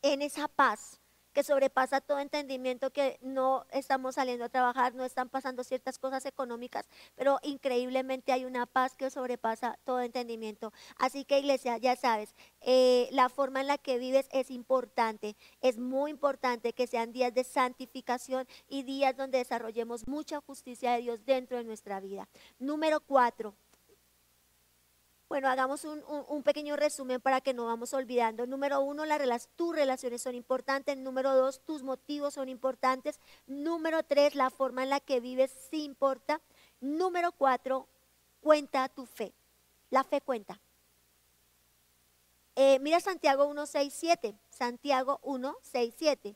en 0.01 0.21
esa 0.21 0.47
paz 0.47 0.99
sobrepasa 1.43 2.01
todo 2.01 2.19
entendimiento, 2.19 2.91
que 2.91 3.17
no 3.21 3.65
estamos 3.71 4.15
saliendo 4.15 4.45
a 4.45 4.49
trabajar, 4.49 4.95
no 4.95 5.05
están 5.05 5.29
pasando 5.29 5.63
ciertas 5.63 5.97
cosas 5.99 6.25
económicas, 6.25 6.87
pero 7.15 7.39
increíblemente 7.43 8.31
hay 8.31 8.45
una 8.45 8.65
paz 8.65 8.95
que 8.95 9.09
sobrepasa 9.09 9.77
todo 9.83 10.01
entendimiento. 10.01 10.73
Así 10.97 11.25
que 11.25 11.39
iglesia, 11.39 11.77
ya 11.77 11.95
sabes, 11.95 12.35
eh, 12.61 13.07
la 13.11 13.29
forma 13.29 13.61
en 13.61 13.67
la 13.67 13.77
que 13.77 13.97
vives 13.97 14.27
es 14.31 14.51
importante, 14.51 15.35
es 15.61 15.77
muy 15.77 16.11
importante 16.11 16.73
que 16.73 16.87
sean 16.87 17.11
días 17.11 17.33
de 17.33 17.43
santificación 17.43 18.47
y 18.67 18.83
días 18.83 19.15
donde 19.15 19.37
desarrollemos 19.37 20.07
mucha 20.07 20.41
justicia 20.41 20.93
de 20.93 21.01
Dios 21.01 21.25
dentro 21.25 21.57
de 21.57 21.63
nuestra 21.63 21.99
vida. 21.99 22.27
Número 22.59 22.99
cuatro, 23.01 23.55
bueno, 25.29 25.47
hagamos 25.47 25.85
un, 25.85 26.41
pequeño 26.43 26.75
resumen 26.75 27.21
para 27.21 27.39
que 27.39 27.53
no 27.53 27.67
vamos 27.67 27.93
olvidando. 27.93 28.47
Número 28.47 28.81
uno, 28.81 29.03
tus 29.55 29.75
relaciones 29.75 30.23
son 30.23 30.33
importantes. 30.33 30.97
Número 30.97 31.35
dos, 31.35 31.61
tus 31.61 31.83
motivos 31.83 32.33
son 32.33 32.49
importantes. 32.49 33.19
Número 33.45 34.01
tres, 34.01 34.33
la 34.33 34.49
forma 34.49 34.81
en 34.81 34.89
la 34.89 34.99
que 34.99 35.19
vives 35.19 35.51
sí 35.69 35.83
importa. 35.83 36.41
Número 36.81 37.31
cuatro, 37.31 37.87
cuenta 38.41 38.89
tu 38.89 39.05
fe. 39.05 39.31
La 39.91 40.03
fe 40.03 40.19
cuenta. 40.19 40.59
Eh, 42.55 42.79
mira 42.79 42.99
Santiago 42.99 43.45
1, 43.45 43.67
6, 43.67 43.93
7. 43.95 44.35
Santiago 44.49 45.19
1, 45.21 45.57
6, 45.61 45.93
7. 45.95 46.35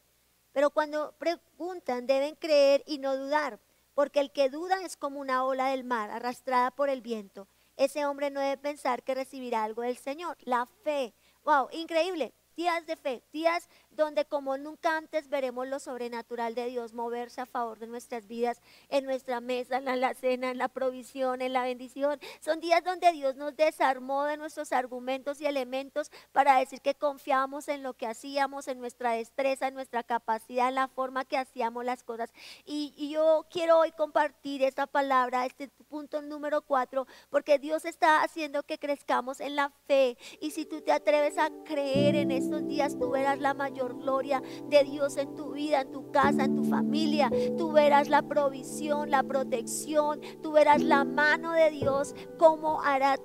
Pero 0.52 0.70
cuando 0.70 1.16
preguntan, 1.18 2.06
deben 2.06 2.36
creer 2.36 2.84
y 2.86 3.00
no 3.00 3.18
dudar, 3.18 3.60
porque 3.96 4.20
el 4.20 4.32
que 4.32 4.52
duda 4.52 4.84
es 4.84 4.98
como 4.98 5.20
una 5.20 5.44
ola 5.46 5.70
del 5.70 5.84
mar 5.84 6.12
arrastrada 6.12 6.70
por 6.70 6.90
el 6.90 7.02
viento 7.02 7.48
ese 7.78 8.06
hombre 8.06 8.30
no 8.30 8.40
debe 8.40 8.58
pensar 8.58 9.04
que 9.04 9.16
recibirá 9.16 9.64
algo 9.64 9.82
del 9.82 9.98
Señor. 9.98 10.38
La 10.42 10.66
fe. 10.84 11.14
Wow, 11.44 11.70
increíble 11.72 12.34
días 12.56 12.86
de 12.86 12.96
fe, 12.96 13.24
días 13.32 13.70
donde 13.96 14.26
como 14.26 14.58
nunca 14.58 14.98
antes 14.98 15.30
veremos 15.30 15.68
lo 15.68 15.80
sobrenatural 15.80 16.56
de 16.56 16.68
Dios 16.68 16.94
moverse 16.94 17.42
a 17.42 17.46
favor 17.46 17.80
de 17.80 17.88
nuestras 17.88 18.28
vidas, 18.28 18.62
en 18.90 19.06
nuestra 19.06 19.42
mesa, 19.42 19.78
en 19.78 20.02
la 20.02 20.14
cena, 20.14 20.52
en 20.52 20.58
la 20.58 20.68
provisión, 20.68 21.42
en 21.42 21.54
la 21.54 21.64
bendición. 21.64 22.20
Son 22.42 22.60
días 22.60 22.84
donde 22.84 23.12
Dios 23.12 23.36
nos 23.36 23.56
desarmó 23.56 24.24
de 24.26 24.38
nuestros 24.38 24.72
argumentos 24.72 25.42
y 25.42 25.46
elementos 25.46 26.12
para 26.32 26.58
decir 26.58 26.82
que 26.82 26.96
confiábamos 26.96 27.68
en 27.68 27.84
lo 27.84 27.94
que 27.94 28.08
hacíamos, 28.08 28.68
en 28.68 28.80
nuestra 28.80 29.12
destreza, 29.14 29.68
en 29.68 29.74
nuestra 29.74 30.04
capacidad, 30.04 30.70
en 30.70 30.76
la 30.76 30.88
forma 30.88 31.26
que 31.26 31.38
hacíamos 31.38 31.86
las 31.86 32.04
cosas. 32.04 32.32
Y, 32.66 32.94
y 32.98 33.12
yo 33.12 33.46
quiero 33.50 33.80
hoy 33.80 33.92
compartir 33.92 34.64
esta 34.64 34.88
palabra, 34.88 35.46
este 35.46 35.70
punto 35.90 36.22
número 36.22 36.62
cuatro, 36.62 37.08
porque 37.30 37.60
Dios 37.60 37.86
está 37.86 38.24
haciendo 38.24 38.64
que 38.64 38.78
crezcamos 38.78 39.40
en 39.40 39.56
la 39.56 39.70
fe. 39.88 40.18
Y 40.40 40.52
si 40.52 40.66
tú 40.66 40.82
te 40.82 40.92
atreves 40.92 41.38
a 41.38 41.50
creer 41.66 42.16
en 42.16 42.32
estos 42.32 42.66
días, 42.68 42.98
tú 42.98 43.10
verás 43.10 43.40
la 43.40 43.54
mayor 43.54 43.83
gloria 43.92 44.42
de 44.70 44.84
Dios 44.84 45.18
en 45.18 45.36
tu 45.36 45.52
vida, 45.52 45.82
en 45.82 45.92
tu 45.92 46.10
casa, 46.12 46.46
en 46.46 46.56
tu 46.56 46.64
familia. 46.64 47.30
Tú 47.58 47.72
verás 47.72 48.10
la 48.10 48.22
provisión, 48.22 49.12
la 49.12 49.24
protección, 49.24 50.22
tú 50.42 50.54
verás 50.54 50.82
la 50.82 51.04
mano 51.04 51.52
de 51.54 51.70
Dios, 51.72 52.16
cómo 52.38 52.82
hará, 52.82 53.18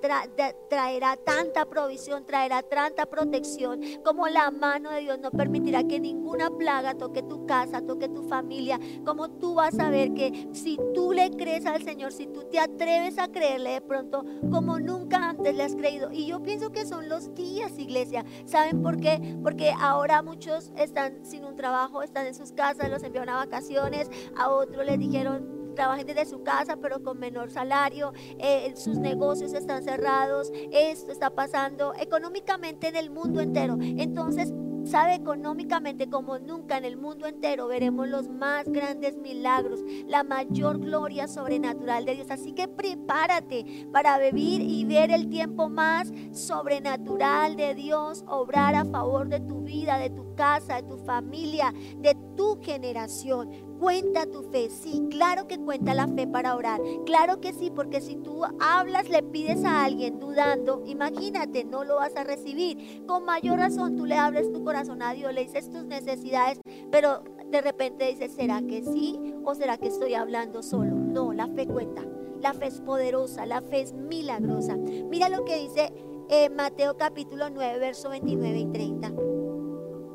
traerá 0.69 1.15
tanta 1.17 1.65
provisión, 1.65 2.25
traerá 2.25 2.61
tanta 2.63 3.05
protección, 3.05 3.81
como 4.03 4.27
la 4.27 4.51
mano 4.51 4.91
de 4.91 5.01
Dios 5.01 5.19
no 5.19 5.31
permitirá 5.31 5.83
que 5.83 5.99
ninguna 5.99 6.49
plaga 6.49 6.95
toque 6.95 7.23
tu 7.23 7.45
casa, 7.45 7.81
toque 7.81 8.09
tu 8.09 8.23
familia, 8.23 8.79
como 9.05 9.29
tú 9.29 9.55
vas 9.55 9.77
a 9.79 9.89
ver 9.89 10.13
que 10.13 10.49
si 10.51 10.77
tú 10.93 11.13
le 11.13 11.31
crees 11.31 11.65
al 11.65 11.83
Señor, 11.83 12.11
si 12.11 12.27
tú 12.27 12.43
te 12.43 12.59
atreves 12.59 13.17
a 13.17 13.27
creerle 13.29 13.71
de 13.71 13.81
pronto, 13.81 14.25
como 14.51 14.79
nunca 14.79 15.29
antes 15.29 15.55
le 15.55 15.63
has 15.63 15.75
creído. 15.75 16.09
Y 16.11 16.25
yo 16.25 16.41
pienso 16.41 16.71
que 16.71 16.85
son 16.85 17.09
los 17.09 17.33
días, 17.35 17.77
iglesia. 17.77 18.25
¿Saben 18.45 18.81
por 18.81 18.97
qué? 18.97 19.37
Porque 19.43 19.73
ahora 19.79 20.21
muchos 20.21 20.48
están 20.75 21.25
sin 21.25 21.45
un 21.45 21.55
trabajo, 21.55 22.01
están 22.01 22.25
en 22.25 22.35
sus 22.35 22.51
casas, 22.51 22.89
los 22.89 23.03
enviaron 23.03 23.29
a 23.29 23.37
vacaciones, 23.37 24.09
a 24.37 24.49
otros 24.49 24.85
les 24.85 24.99
dijeron 24.99 25.59
trabajen 25.75 26.07
desde 26.07 26.25
su 26.25 26.43
casa 26.43 26.75
pero 26.75 27.01
con 27.01 27.19
menor 27.19 27.51
salario, 27.51 28.11
eh, 28.37 28.73
sus 28.75 28.97
negocios 28.97 29.53
están 29.53 29.81
cerrados, 29.81 30.51
esto 30.71 31.11
está 31.11 31.29
pasando 31.29 31.93
económicamente 31.95 32.89
en 32.89 32.97
el 32.97 33.09
mundo 33.09 33.39
entero. 33.39 33.77
Entonces 33.79 34.51
sabe 34.85 35.15
económicamente 35.15 36.09
como 36.09 36.39
nunca 36.39 36.77
en 36.77 36.85
el 36.85 36.97
mundo 36.97 37.27
entero 37.27 37.67
veremos 37.67 38.07
los 38.07 38.29
más 38.29 38.65
grandes 38.67 39.17
milagros, 39.17 39.81
la 40.07 40.23
mayor 40.23 40.79
gloria 40.79 41.27
sobrenatural 41.27 42.05
de 42.05 42.15
Dios. 42.15 42.31
Así 42.31 42.53
que 42.53 42.67
prepárate 42.67 43.87
para 43.91 44.17
vivir 44.17 44.61
y 44.61 44.85
ver 44.85 45.11
el 45.11 45.29
tiempo 45.29 45.69
más 45.69 46.11
sobrenatural 46.31 47.55
de 47.55 47.75
Dios 47.75 48.23
obrar 48.27 48.75
a 48.75 48.85
favor 48.85 49.29
de 49.29 49.39
tu 49.39 49.61
vida, 49.61 49.97
de 49.97 50.09
tu 50.09 50.35
casa, 50.35 50.75
de 50.75 50.83
tu 50.83 50.97
familia, 50.97 51.73
de 51.97 52.15
tu 52.35 52.59
generación. 52.61 53.68
Cuenta 53.79 54.25
tu 54.25 54.43
fe, 54.43 54.69
sí, 54.69 55.07
claro 55.09 55.47
que 55.47 55.57
cuenta 55.57 55.93
la 55.93 56.09
fe 56.09 56.27
para 56.27 56.57
orar, 56.57 56.81
claro 57.05 57.39
que 57.39 57.53
sí, 57.53 57.71
porque 57.73 58.01
si 58.01 58.17
tú 58.17 58.43
hablas, 58.59 59.09
le 59.09 59.23
pides 59.23 59.63
a 59.63 59.85
alguien 59.85 60.19
dudando, 60.19 60.83
imagínate, 60.85 61.63
no 61.63 61.85
lo 61.85 61.95
vas 61.95 62.13
a 62.17 62.25
recibir. 62.25 63.05
Con 63.07 63.23
mayor 63.23 63.57
razón 63.57 63.95
tú 63.95 64.05
le 64.05 64.15
abres 64.15 64.51
tu 64.51 64.65
corazón 64.65 65.01
a 65.01 65.13
Dios, 65.13 65.33
le 65.33 65.45
dices 65.45 65.69
tus 65.69 65.85
necesidades, 65.85 66.59
pero 66.91 67.23
de 67.49 67.61
repente 67.61 68.07
dices, 68.07 68.33
¿será 68.33 68.61
que 68.61 68.83
sí 68.83 69.17
o 69.45 69.55
será 69.55 69.77
que 69.77 69.87
estoy 69.87 70.13
hablando 70.13 70.61
solo? 70.61 70.95
No, 70.95 71.31
la 71.31 71.47
fe 71.47 71.65
cuenta, 71.65 72.03
la 72.41 72.53
fe 72.53 72.67
es 72.67 72.81
poderosa, 72.81 73.45
la 73.45 73.61
fe 73.61 73.79
es 73.79 73.93
milagrosa. 73.93 74.75
Mira 74.75 75.29
lo 75.29 75.45
que 75.45 75.57
dice 75.57 75.93
eh, 76.27 76.49
Mateo 76.49 76.97
capítulo 76.97 77.49
9, 77.49 77.79
verso 77.79 78.09
29 78.09 78.59
y 78.59 78.65
30. 78.65 79.13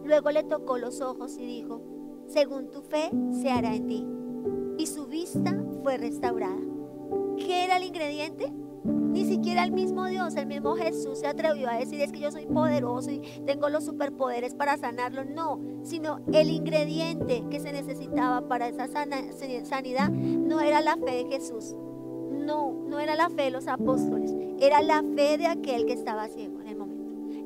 Luego 0.05 0.31
le 0.33 0.42
tocó 0.42 0.77
los 0.77 1.00
ojos 1.00 1.38
y 1.38 1.46
dijo, 1.46 1.93
según 2.26 2.70
tu 2.70 2.82
fe 2.82 3.10
se 3.40 3.50
hará 3.50 3.74
en 3.74 3.87
ti. 3.87 4.06
Y 4.78 4.87
su 4.87 5.06
vista 5.06 5.56
fue 5.82 5.98
restaurada. 5.98 6.60
¿Qué 7.37 7.64
era 7.64 7.76
el 7.76 7.84
ingrediente? 7.84 8.52
Ni 8.84 9.24
siquiera 9.24 9.64
el 9.64 9.72
mismo 9.72 10.06
Dios, 10.06 10.34
el 10.34 10.46
mismo 10.46 10.74
Jesús 10.74 11.20
se 11.20 11.26
atrevió 11.26 11.68
a 11.68 11.78
decir 11.78 12.00
es 12.00 12.10
que 12.10 12.18
yo 12.18 12.32
soy 12.32 12.46
poderoso 12.46 13.10
y 13.10 13.20
tengo 13.46 13.68
los 13.68 13.84
superpoderes 13.84 14.54
para 14.54 14.76
sanarlo. 14.76 15.24
No, 15.24 15.60
sino 15.84 16.20
el 16.32 16.50
ingrediente 16.50 17.44
que 17.48 17.60
se 17.60 17.72
necesitaba 17.72 18.48
para 18.48 18.68
esa 18.68 18.88
sanidad 18.88 20.10
no 20.10 20.60
era 20.60 20.80
la 20.80 20.96
fe 20.96 21.24
de 21.24 21.26
Jesús. 21.30 21.76
No, 22.32 22.72
no 22.88 22.98
era 22.98 23.14
la 23.14 23.30
fe 23.30 23.42
de 23.42 23.50
los 23.52 23.68
apóstoles, 23.68 24.34
era 24.58 24.82
la 24.82 25.02
fe 25.14 25.38
de 25.38 25.46
aquel 25.46 25.87
que 25.87 25.92
estaba 25.92 26.28
ciego. 26.28 26.63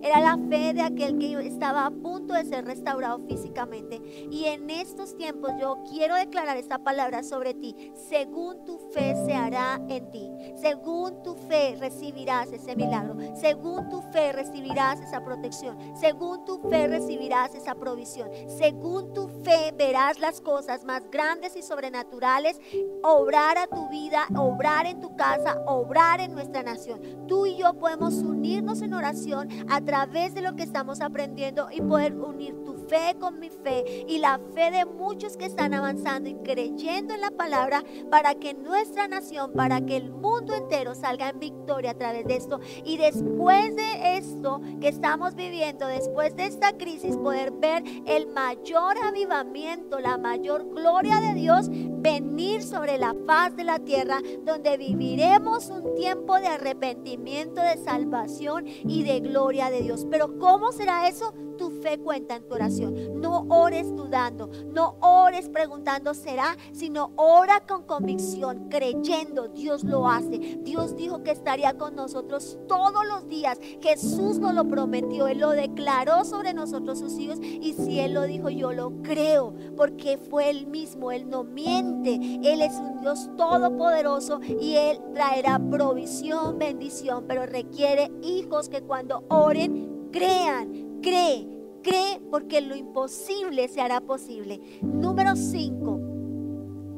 Era 0.03 0.21
la 0.21 0.39
fe 0.49 0.73
de 0.75 0.83
aquel 0.83 1.19
que 1.19 1.47
estaba 1.47 1.87
a 1.87 1.91
punto 1.91 2.35
de 2.35 2.45
ser 2.45 2.65
restaurado 2.65 3.21
físicamente. 3.27 4.01
Y 4.31 4.45
en 4.47 4.71
estos 4.71 5.17
tiempos 5.17 5.53
yo 5.61 5.83
quiero 5.91 6.15
declarar 6.15 6.57
esta 6.57 6.79
palabra 6.79 7.23
sobre 7.23 7.55
ti. 7.55 7.93
Según 8.09 8.65
tu 8.65 8.79
fe 8.93 9.15
se 9.27 9.35
hará 9.35 9.81
en 9.89 10.11
ti. 10.11 10.29
Según 10.57 11.23
tu 11.23 11.35
fe 11.35 11.77
recibirás 11.79 12.53
ese 12.53 12.77
milagro. 12.77 13.17
Según 13.35 13.89
tu 13.89 14.03
fe 14.03 14.33
recibirás 14.33 15.01
esa 15.01 15.25
protección. 15.25 15.77
Según 15.97 16.45
tu 16.45 16.59
fe 16.69 16.87
recibirás 16.87 17.55
esa 17.55 17.75
provisión. 17.75 18.31
Según 18.47 19.13
tu 19.13 19.29
fe 19.29 19.73
verás 19.77 20.21
las 20.21 20.41
cosas 20.41 20.85
más 20.85 21.11
grandes 21.11 21.57
y 21.57 21.63
sobrenaturales 21.63 22.61
obrar 23.03 23.59
a 23.59 23.67
tu 23.67 23.89
vida, 23.89 24.27
obrar 24.37 24.87
en 24.87 25.01
tu 25.01 25.17
casa, 25.17 25.61
obrar 25.67 26.21
en 26.21 26.35
nuestra 26.35 26.63
nación. 26.63 27.27
Tú 27.27 27.47
y 27.47 27.57
yo 27.57 27.75
podemos 27.75 28.15
unirnos 28.15 28.83
en 28.83 28.95
oración 28.95 29.49
a 29.69 29.81
través 29.89 30.35
de 30.35 30.43
lo 30.43 30.55
que 30.55 30.65
estamos 30.65 31.01
aprendiendo 31.01 31.69
y 31.73 31.81
poder 31.81 32.15
unir 32.15 32.55
tu 32.63 32.75
fe 32.75 33.17
con 33.19 33.41
mi 33.41 33.49
fe 33.49 34.05
y 34.07 34.19
la 34.19 34.39
fe 34.55 34.71
de 34.71 34.85
muchos 34.85 35.39
que 35.39 35.47
están 35.47 35.73
avanzando 35.73 36.29
y 36.29 36.35
creyendo 36.35 37.15
en 37.15 37.23
la 37.23 37.31
palabra 37.31 37.83
para 38.11 38.35
que 38.35 38.53
nuestra 38.53 39.09
nación, 39.09 39.51
para 39.55 39.81
que 39.81 39.97
el 39.97 40.11
mundo 40.11 40.55
entero 40.55 40.95
salga 40.95 41.31
en 41.31 41.41
victoria 41.41 41.93
a 41.93 41.95
través 41.95 42.27
de 42.27 42.37
esto. 42.37 42.61
Y 42.85 42.99
después 42.99 43.75
de 43.77 44.19
esto 44.19 44.61
que 44.79 44.89
estamos 44.89 45.35
viviendo, 45.35 45.87
después 45.87 46.37
de 46.37 46.45
esta 46.45 46.77
crisis, 46.77 47.17
poder 47.17 47.53
ver 47.53 47.83
el 48.05 48.27
mayor 48.27 48.99
avivamiento, 49.03 50.01
la 50.01 50.19
mayor 50.19 50.69
gloria 50.69 51.19
de 51.23 51.33
Dios 51.33 51.71
venir 52.01 52.63
sobre 52.63 52.99
la 52.99 53.15
faz 53.27 53.55
de 53.57 53.65
la 53.65 53.79
tierra, 53.79 54.21
donde 54.45 54.77
viviremos 54.77 55.69
un 55.71 55.95
tiempo 55.95 56.39
de 56.39 56.49
arrepentimiento, 56.49 57.61
de 57.61 57.77
salvación 57.79 58.67
y 58.67 59.05
de 59.05 59.21
gloria 59.21 59.71
de 59.71 59.83
Dios. 59.83 60.07
Pero 60.11 60.39
¿cómo 60.39 60.73
será 60.73 61.09
eso? 61.09 61.35
Tu 61.59 61.71
fe 61.83 61.99
cuenta 61.99 62.37
en 62.37 62.49
tu 62.49 62.55
oración. 62.55 63.21
No 63.21 63.45
ores 63.51 63.95
dudando, 63.95 64.49
no 64.73 64.97
ores 65.01 65.51
preguntando 65.51 66.15
será, 66.15 66.57
sino 66.73 67.13
ora 67.17 67.61
con 67.67 67.83
convicción, 67.83 68.69
creyendo 68.71 69.49
Dios 69.49 69.85
lo 69.85 70.09
hace. 70.09 70.39
Dios 70.63 70.97
dijo 70.97 71.23
que 71.23 71.33
estaría 71.33 71.77
con 71.77 71.95
nosotros 71.95 72.59
todos 72.67 73.07
los 73.07 73.29
días. 73.29 73.59
Jesús 73.83 74.39
nos 74.39 74.55
lo 74.55 74.67
prometió, 74.67 75.29
Él 75.29 75.41
lo 75.41 75.51
declaró 75.51 76.25
sobre 76.25 76.55
nosotros 76.55 76.99
sus 76.99 77.19
hijos 77.19 77.39
y 77.43 77.75
si 77.75 78.01
Él 78.01 78.15
lo 78.15 78.23
dijo, 78.23 78.49
yo 78.49 78.73
lo 78.73 79.03
creo, 79.03 79.53
porque 79.77 80.17
fue 80.17 80.49
Él 80.49 80.67
mismo, 80.67 81.13
Él 81.13 81.29
no 81.29 81.45
miente, 81.45 82.15
Él 82.43 82.63
es 82.63 82.75
un 82.75 83.01
Dios 83.01 83.29
todopoderoso 83.37 84.41
y 84.43 84.77
Él 84.77 85.01
traerá 85.13 85.59
provisión, 85.59 86.59
bendición, 86.59 87.25
pero 87.27 87.45
requiere 87.45 88.11
hijos 88.23 88.69
que 88.69 88.83
cuando 88.83 89.25
oren, 89.29 90.09
crean, 90.13 90.88
Cree, 91.03 91.47
cree 91.83 92.21
porque 92.31 92.61
lo 92.61 92.75
imposible 92.75 93.69
se 93.69 93.81
hará 93.81 94.01
posible. 94.01 94.61
Número 94.83 95.37
5. 95.37 96.01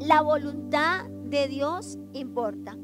La 0.00 0.22
voluntad 0.22 1.06
de 1.24 1.48
Dios 1.48 1.98
importa. 2.12 2.76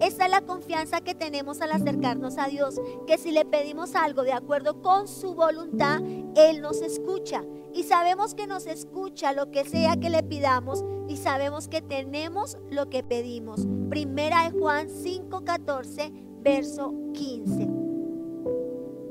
Esa 0.00 0.24
es 0.24 0.30
la 0.30 0.40
confianza 0.40 1.00
que 1.00 1.14
tenemos 1.14 1.60
al 1.60 1.72
acercarnos 1.72 2.36
a 2.38 2.46
Dios, 2.46 2.80
que 3.06 3.18
si 3.18 3.30
le 3.30 3.44
pedimos 3.44 3.94
algo 3.94 4.22
de 4.22 4.32
acuerdo 4.32 4.82
con 4.82 5.08
su 5.08 5.34
voluntad, 5.34 6.00
Él 6.36 6.60
nos 6.60 6.82
escucha. 6.82 7.44
Y 7.72 7.84
sabemos 7.84 8.34
que 8.34 8.46
nos 8.46 8.66
escucha 8.66 9.32
lo 9.32 9.50
que 9.50 9.64
sea 9.64 9.96
que 9.96 10.10
le 10.10 10.22
pidamos 10.22 10.84
y 11.08 11.16
sabemos 11.16 11.68
que 11.68 11.80
tenemos 11.80 12.58
lo 12.70 12.90
que 12.90 13.02
pedimos. 13.02 13.66
Primera 13.88 14.44
de 14.44 14.58
Juan 14.58 14.88
5:14, 14.88 16.12
verso 16.42 16.94
15. 17.14 17.68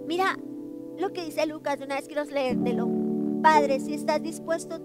Mira, 0.08 0.38
lo 1.02 1.12
que 1.12 1.26
dice 1.26 1.46
Lucas, 1.48 1.80
de 1.80 1.86
una 1.86 1.96
vez 1.96 2.08
quiero 2.08 2.24
leértelo. 2.26 2.88
Padre, 3.42 3.80
si 3.80 3.96
estás 3.96 4.22
dispuesto, 4.22 4.80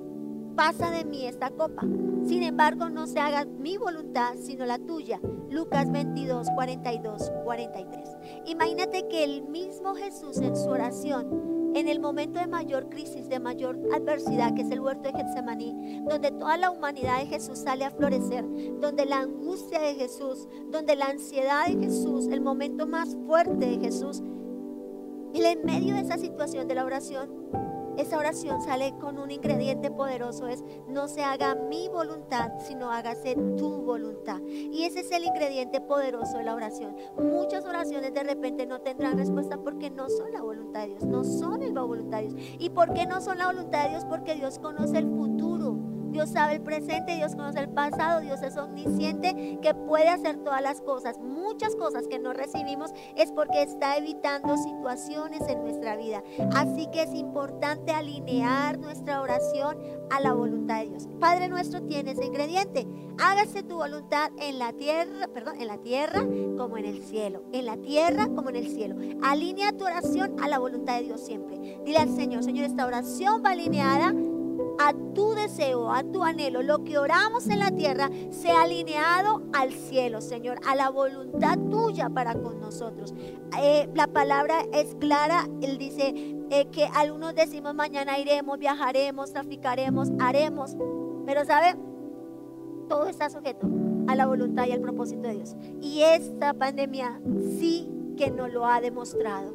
pasa 0.57 0.91
de 0.91 1.05
mí 1.05 1.27
esta 1.27 1.51
copa. 1.51 1.83
Sin 2.25 2.43
embargo, 2.43 2.89
no 2.89 3.07
se 3.07 3.21
haga 3.21 3.45
mi 3.45 3.77
voluntad, 3.77 4.35
sino 4.41 4.65
la 4.65 4.79
tuya. 4.79 5.21
Lucas 5.51 5.93
22, 5.93 6.49
42, 6.55 7.31
43. 7.45 8.09
Imagínate 8.47 9.07
que 9.09 9.25
el 9.25 9.43
mismo 9.43 9.95
Jesús 9.95 10.39
en 10.39 10.57
su 10.57 10.71
oración, 10.71 11.73
en 11.75 11.87
el 11.87 12.01
momento 12.01 12.41
de 12.41 12.47
mayor 12.47 12.89
crisis, 12.89 13.29
de 13.29 13.39
mayor 13.39 13.79
adversidad, 13.95 14.55
que 14.55 14.63
es 14.63 14.71
el 14.71 14.81
huerto 14.81 15.13
de 15.13 15.19
Getsemaní, 15.19 16.01
donde 16.09 16.31
toda 16.31 16.57
la 16.57 16.71
humanidad 16.71 17.19
de 17.19 17.27
Jesús 17.27 17.59
sale 17.59 17.85
a 17.85 17.91
florecer, 17.91 18.43
donde 18.81 19.05
la 19.05 19.19
angustia 19.19 19.81
de 19.81 19.95
Jesús, 19.95 20.49
donde 20.71 20.97
la 20.97 21.09
ansiedad 21.09 21.67
de 21.67 21.77
Jesús, 21.77 22.27
el 22.29 22.41
momento 22.41 22.87
más 22.87 23.15
fuerte 23.27 23.67
de 23.67 23.79
Jesús, 23.79 24.23
y 25.37 25.45
en 25.45 25.67
medio 25.67 25.95
de 25.95 26.01
esa 26.01 26.17
situación 26.17 26.67
de 26.67 26.75
la 26.75 26.87
oración, 26.87 27.29
esa 27.99 28.17
oración 28.17 28.63
sale 28.63 28.95
con 28.99 29.19
un 29.19 29.31
ingrediente 29.31 29.91
poderoso, 29.91 30.49
es 30.49 30.65
no 30.89 31.09
se 31.09 31.23
haga 31.23 31.55
mi 31.55 31.89
voluntad, 31.89 32.53
sino 32.59 32.91
hágase 32.91 33.35
tu 33.59 33.83
voluntad. 33.83 34.41
Y 34.47 34.85
ese 34.85 35.01
es 35.01 35.11
el 35.11 35.25
ingrediente 35.25 35.83
poderoso 35.83 36.39
de 36.39 36.45
la 36.45 36.55
oración. 36.55 36.97
Muchas 37.19 37.67
oraciones 37.67 38.15
de 38.15 38.23
repente 38.23 38.65
no 38.65 38.81
tendrán 38.81 39.19
respuesta 39.19 39.59
porque 39.59 39.91
no 39.91 40.09
son 40.09 40.33
la 40.33 40.41
voluntad 40.41 40.81
de 40.81 40.89
Dios, 40.89 41.05
no 41.05 41.23
son 41.23 41.63
el 41.63 41.73
voluntad 41.73 42.23
de 42.23 42.29
Dios. 42.29 42.57
¿Y 42.59 42.71
por 42.71 42.95
qué 42.95 43.07
no 43.07 43.21
son 43.21 43.37
la 43.37 43.47
voluntad 43.47 43.85
de 43.85 43.91
Dios? 43.91 44.07
Porque 44.07 44.37
Dios 44.37 44.59
conoce 44.59 44.97
el 44.97 45.07
futuro. 45.07 45.36
Dios 46.17 46.31
sabe 46.31 46.55
el 46.55 46.63
presente, 46.63 47.15
Dios 47.15 47.35
conoce 47.35 47.59
el 47.59 47.69
pasado, 47.69 48.23
Dios 48.23 48.41
es 48.41 48.57
omnisciente 48.57 49.59
que 49.61 49.75
puede 49.75 50.09
hacer 50.09 50.39
todas 50.39 50.63
las 50.63 50.81
cosas. 50.81 51.19
Muchas 51.19 51.77
cosas 51.77 52.09
que 52.09 52.19
no 52.19 52.33
recibimos 52.33 52.91
es 53.17 53.31
porque 53.33 53.61
está 53.61 53.99
evitando 53.99 54.57
situaciones 54.57 55.43
en 55.47 55.61
nuestra 55.61 55.95
vida. 55.95 56.23
Así 56.55 56.87
que 56.91 57.03
es 57.03 57.15
importante 57.15 57.93
alinear 57.93 58.79
nuestra 58.79 59.21
oración 59.21 59.77
a 60.09 60.21
la 60.21 60.33
voluntad 60.33 60.81
de 60.81 60.89
Dios. 60.89 61.07
Padre 61.21 61.49
nuestro 61.49 61.83
tiene 61.83 62.13
ese 62.13 62.25
ingrediente. 62.25 62.89
Hágase 63.19 63.63
tu 63.63 63.77
voluntad 63.77 64.31
en 64.39 64.59
la 64.59 64.73
tierra, 64.73 65.29
perdón, 65.35 65.61
en 65.61 65.67
la 65.67 65.77
tierra 65.83 66.25
como 66.57 66.79
en 66.79 66.87
el 66.87 67.03
cielo. 67.03 67.43
En 67.53 67.67
la 67.67 67.77
tierra 67.77 68.29
como 68.35 68.49
en 68.49 68.57
el 68.57 68.69
cielo. 68.69 68.97
Alinea 69.23 69.73
tu 69.73 69.85
oración 69.85 70.43
a 70.43 70.49
la 70.49 70.59
voluntad 70.59 70.97
de 70.97 71.03
Dios 71.03 71.21
siempre. 71.21 71.79
Dile 71.85 71.99
al 71.99 72.17
Señor, 72.17 72.43
Señor, 72.43 72.65
esta 72.65 72.87
oración 72.87 73.43
va 73.45 73.51
alineada 73.51 74.15
a 74.79 74.93
tu 75.15 75.35
deseo, 75.35 75.93
a 75.93 76.03
tu 76.03 76.25
anhelo, 76.25 76.63
lo 76.63 76.85
que 76.85 76.99
oramos 76.99 77.49
en 77.49 77.59
la 77.59 77.71
tierra, 77.71 78.11
sea 78.31 78.63
alineado 78.63 79.43
al 79.53 79.73
cielo, 79.73 80.21
Señor, 80.21 80.59
a 80.67 80.75
la 80.75 80.91
voluntad 80.91 81.59
tuya 81.71 82.09
para 82.09 82.35
con 82.35 82.61
nosotros. 82.61 83.15
Eh, 83.61 83.89
la 83.95 84.07
palabra 84.07 84.65
es 84.73 84.95
clara, 84.97 85.49
Él 85.63 85.79
dice 85.79 86.15
eh, 86.51 86.67
que 86.71 86.89
algunos 86.95 87.35
decimos 87.35 87.75
mañana 87.75 88.19
iremos, 88.19 88.59
viajaremos, 88.59 89.33
traficaremos, 89.33 90.11
haremos, 90.19 90.77
pero 91.25 91.45
¿sabe? 91.45 91.77
Todo 92.89 93.09
está 93.09 93.31
sujeto 93.31 93.67
a 94.07 94.15
la 94.15 94.27
voluntad 94.27 94.67
y 94.67 94.73
al 94.73 94.81
propósito 94.81 95.23
de 95.23 95.35
Dios. 95.35 95.57
Y 95.81 96.03
esta 96.03 96.55
pandemia 96.55 97.21
sí 97.59 97.91
que 98.17 98.31
nos 98.31 98.53
lo 98.53 98.67
ha 98.67 98.81
demostrado. 98.81 99.53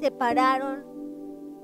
Separaron 0.00 0.91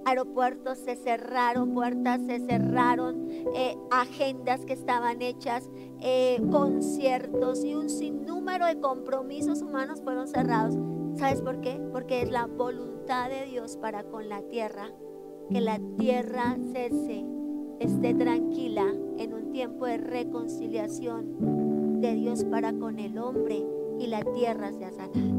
aeropuertos 0.08 0.78
se 0.78 0.96
cerraron, 0.96 1.74
puertas 1.74 2.20
se 2.26 2.40
cerraron, 2.40 3.28
eh, 3.54 3.76
agendas 3.90 4.64
que 4.64 4.72
estaban 4.72 5.22
hechas, 5.22 5.70
eh, 6.00 6.40
conciertos 6.50 7.64
y 7.64 7.74
un 7.74 7.88
sinnúmero 7.88 8.66
de 8.66 8.80
compromisos 8.80 9.62
humanos 9.62 10.02
fueron 10.02 10.28
cerrados. 10.28 10.76
¿Sabes 11.16 11.42
por 11.42 11.60
qué? 11.60 11.80
Porque 11.92 12.22
es 12.22 12.30
la 12.30 12.46
voluntad 12.46 13.28
de 13.28 13.46
Dios 13.46 13.76
para 13.76 14.04
con 14.04 14.28
la 14.28 14.42
tierra, 14.42 14.90
que 15.50 15.60
la 15.60 15.78
tierra 15.98 16.56
cese, 16.72 17.24
esté 17.80 18.14
tranquila 18.14 18.86
en 19.18 19.34
un 19.34 19.52
tiempo 19.52 19.86
de 19.86 19.98
reconciliación 19.98 22.00
de 22.00 22.14
Dios 22.14 22.44
para 22.44 22.72
con 22.72 22.98
el 22.98 23.18
hombre 23.18 23.64
y 23.98 24.06
la 24.06 24.22
tierra 24.22 24.72
sea 24.72 24.90
sanada. 24.90 25.34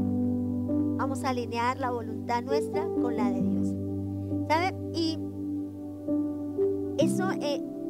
Vamos 0.98 1.24
a 1.24 1.30
alinear 1.30 1.78
la 1.78 1.90
voluntad 1.90 2.42
nuestra 2.42 2.86
con 2.86 3.16
la 3.16 3.30
de 3.30 3.42
Dios. 3.42 3.79
Y 4.92 5.16
eso, 6.98 7.28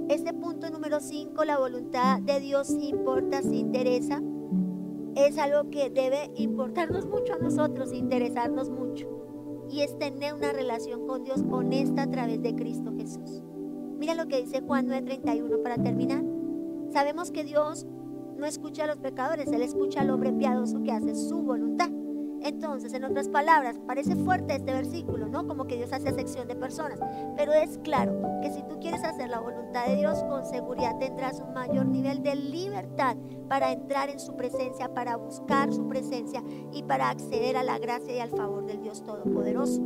este 0.08 0.34
punto 0.34 0.68
número 0.70 1.00
5, 1.00 1.44
la 1.44 1.58
voluntad 1.58 2.20
de 2.20 2.38
Dios 2.40 2.70
importa, 2.78 3.40
se 3.42 3.56
interesa, 3.56 4.22
es 5.14 5.38
algo 5.38 5.70
que 5.70 5.88
debe 5.88 6.30
importarnos 6.36 7.06
mucho 7.06 7.32
a 7.34 7.38
nosotros, 7.38 7.92
interesarnos 7.92 8.68
mucho. 8.68 9.08
Y 9.70 9.80
es 9.80 9.96
tener 9.98 10.34
una 10.34 10.52
relación 10.52 11.06
con 11.06 11.24
Dios 11.24 11.44
honesta 11.50 12.02
a 12.02 12.10
través 12.10 12.42
de 12.42 12.54
Cristo 12.54 12.92
Jesús. 12.96 13.42
Mira 13.98 14.14
lo 14.14 14.28
que 14.28 14.42
dice 14.42 14.60
Juan 14.60 14.86
9:31 14.86 15.62
para 15.62 15.76
terminar. 15.76 16.22
Sabemos 16.92 17.30
que 17.30 17.44
Dios 17.44 17.86
no 18.36 18.46
escucha 18.46 18.84
a 18.84 18.86
los 18.86 18.98
pecadores, 18.98 19.50
Él 19.52 19.62
escucha 19.62 20.00
al 20.00 20.10
hombre 20.10 20.32
piadoso 20.32 20.82
que 20.82 20.92
hace 20.92 21.14
su 21.14 21.42
voluntad. 21.42 21.90
Entonces, 22.42 22.92
en 22.94 23.04
otras 23.04 23.28
palabras, 23.28 23.78
parece 23.86 24.16
fuerte 24.16 24.56
este 24.56 24.72
versículo, 24.72 25.28
¿no? 25.28 25.46
Como 25.46 25.66
que 25.66 25.76
Dios 25.76 25.92
hace 25.92 26.12
sección 26.12 26.48
de 26.48 26.56
personas, 26.56 26.98
pero 27.36 27.52
es 27.52 27.78
claro 27.78 28.20
que 28.42 28.50
si 28.50 28.62
tú 28.62 28.78
quieres 28.80 29.04
hacer 29.04 29.28
la 29.28 29.40
voluntad 29.40 29.86
de 29.86 29.96
Dios, 29.96 30.22
con 30.24 30.44
seguridad 30.46 30.98
tendrás 30.98 31.40
un 31.40 31.52
mayor 31.52 31.86
nivel 31.86 32.22
de 32.22 32.34
libertad 32.34 33.16
para 33.48 33.72
entrar 33.72 34.08
en 34.08 34.20
su 34.20 34.36
presencia, 34.36 34.92
para 34.94 35.16
buscar 35.16 35.72
su 35.72 35.86
presencia 35.86 36.42
y 36.72 36.82
para 36.82 37.10
acceder 37.10 37.56
a 37.56 37.62
la 37.62 37.78
gracia 37.78 38.16
y 38.16 38.20
al 38.20 38.30
favor 38.30 38.64
del 38.64 38.80
Dios 38.80 39.04
Todopoderoso. 39.04 39.82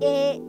Eh, 0.00 0.40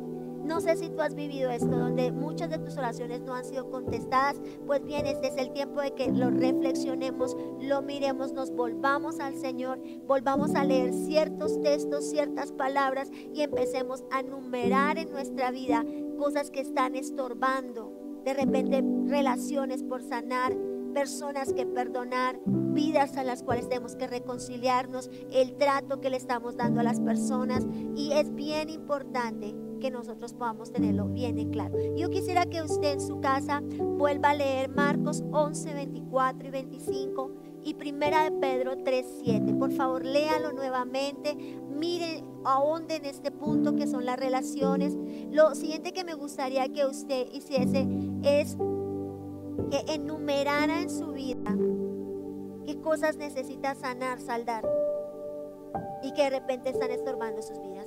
no 0.43 0.59
sé 0.61 0.75
si 0.77 0.89
tú 0.89 1.01
has 1.01 1.15
vivido 1.15 1.49
esto, 1.49 1.67
donde 1.67 2.11
muchas 2.11 2.49
de 2.49 2.57
tus 2.57 2.77
oraciones 2.77 3.21
no 3.21 3.33
han 3.33 3.45
sido 3.45 3.69
contestadas. 3.69 4.41
Pues 4.65 4.83
bien, 4.83 5.05
este 5.05 5.27
es 5.27 5.37
el 5.37 5.51
tiempo 5.51 5.81
de 5.81 5.93
que 5.93 6.11
lo 6.11 6.29
reflexionemos, 6.29 7.35
lo 7.59 7.81
miremos, 7.81 8.33
nos 8.33 8.51
volvamos 8.51 9.19
al 9.19 9.35
Señor, 9.35 9.79
volvamos 10.07 10.55
a 10.55 10.63
leer 10.63 10.93
ciertos 10.93 11.61
textos, 11.61 12.09
ciertas 12.09 12.51
palabras 12.51 13.11
y 13.33 13.41
empecemos 13.41 14.03
a 14.11 14.23
numerar 14.23 14.97
en 14.97 15.11
nuestra 15.11 15.51
vida 15.51 15.85
cosas 16.17 16.51
que 16.51 16.61
están 16.61 16.95
estorbando. 16.95 17.93
De 18.25 18.33
repente, 18.33 18.83
relaciones 19.07 19.83
por 19.83 20.03
sanar, 20.03 20.55
personas 20.93 21.53
que 21.53 21.65
perdonar, 21.65 22.39
vidas 22.45 23.17
a 23.17 23.23
las 23.23 23.43
cuales 23.43 23.69
tenemos 23.69 23.95
que 23.95 24.07
reconciliarnos, 24.07 25.09
el 25.31 25.55
trato 25.57 26.01
que 26.01 26.09
le 26.09 26.17
estamos 26.17 26.57
dando 26.57 26.81
a 26.81 26.83
las 26.83 26.99
personas. 26.99 27.65
Y 27.95 28.11
es 28.13 28.33
bien 28.35 28.69
importante 28.69 29.55
que 29.81 29.91
nosotros 29.91 30.33
podamos 30.33 30.71
tenerlo 30.71 31.07
bien 31.07 31.37
en 31.39 31.49
claro. 31.49 31.75
Yo 31.97 32.09
quisiera 32.09 32.45
que 32.45 32.61
usted 32.61 32.93
en 32.93 33.01
su 33.01 33.19
casa 33.19 33.61
vuelva 33.61 34.29
a 34.29 34.35
leer 34.35 34.69
Marcos 34.69 35.23
11, 35.31 35.73
24 35.73 36.47
y 36.47 36.51
25 36.51 37.31
y 37.63 37.73
Primera 37.73 38.23
de 38.23 38.31
Pedro 38.31 38.77
3, 38.83 39.05
7. 39.23 39.53
Por 39.55 39.71
favor, 39.71 40.05
léalo 40.05 40.53
nuevamente. 40.53 41.35
Mire 41.69 42.23
ahonde 42.45 42.95
en 42.95 43.05
este 43.05 43.31
punto 43.31 43.75
que 43.75 43.87
son 43.87 44.05
las 44.05 44.17
relaciones. 44.17 44.95
Lo 45.31 45.55
siguiente 45.55 45.91
que 45.91 46.03
me 46.03 46.13
gustaría 46.13 46.69
que 46.69 46.85
usted 46.85 47.27
hiciese 47.33 47.87
es 48.23 48.55
que 49.69 49.93
enumerara 49.93 50.81
en 50.81 50.89
su 50.89 51.11
vida 51.11 51.55
qué 52.65 52.79
cosas 52.79 53.17
necesita 53.17 53.75
sanar, 53.75 54.21
saldar 54.21 54.63
y 56.03 56.13
que 56.13 56.23
de 56.23 56.29
repente 56.29 56.69
están 56.69 56.91
estorbando 56.91 57.41
sus 57.41 57.59
vidas. 57.61 57.80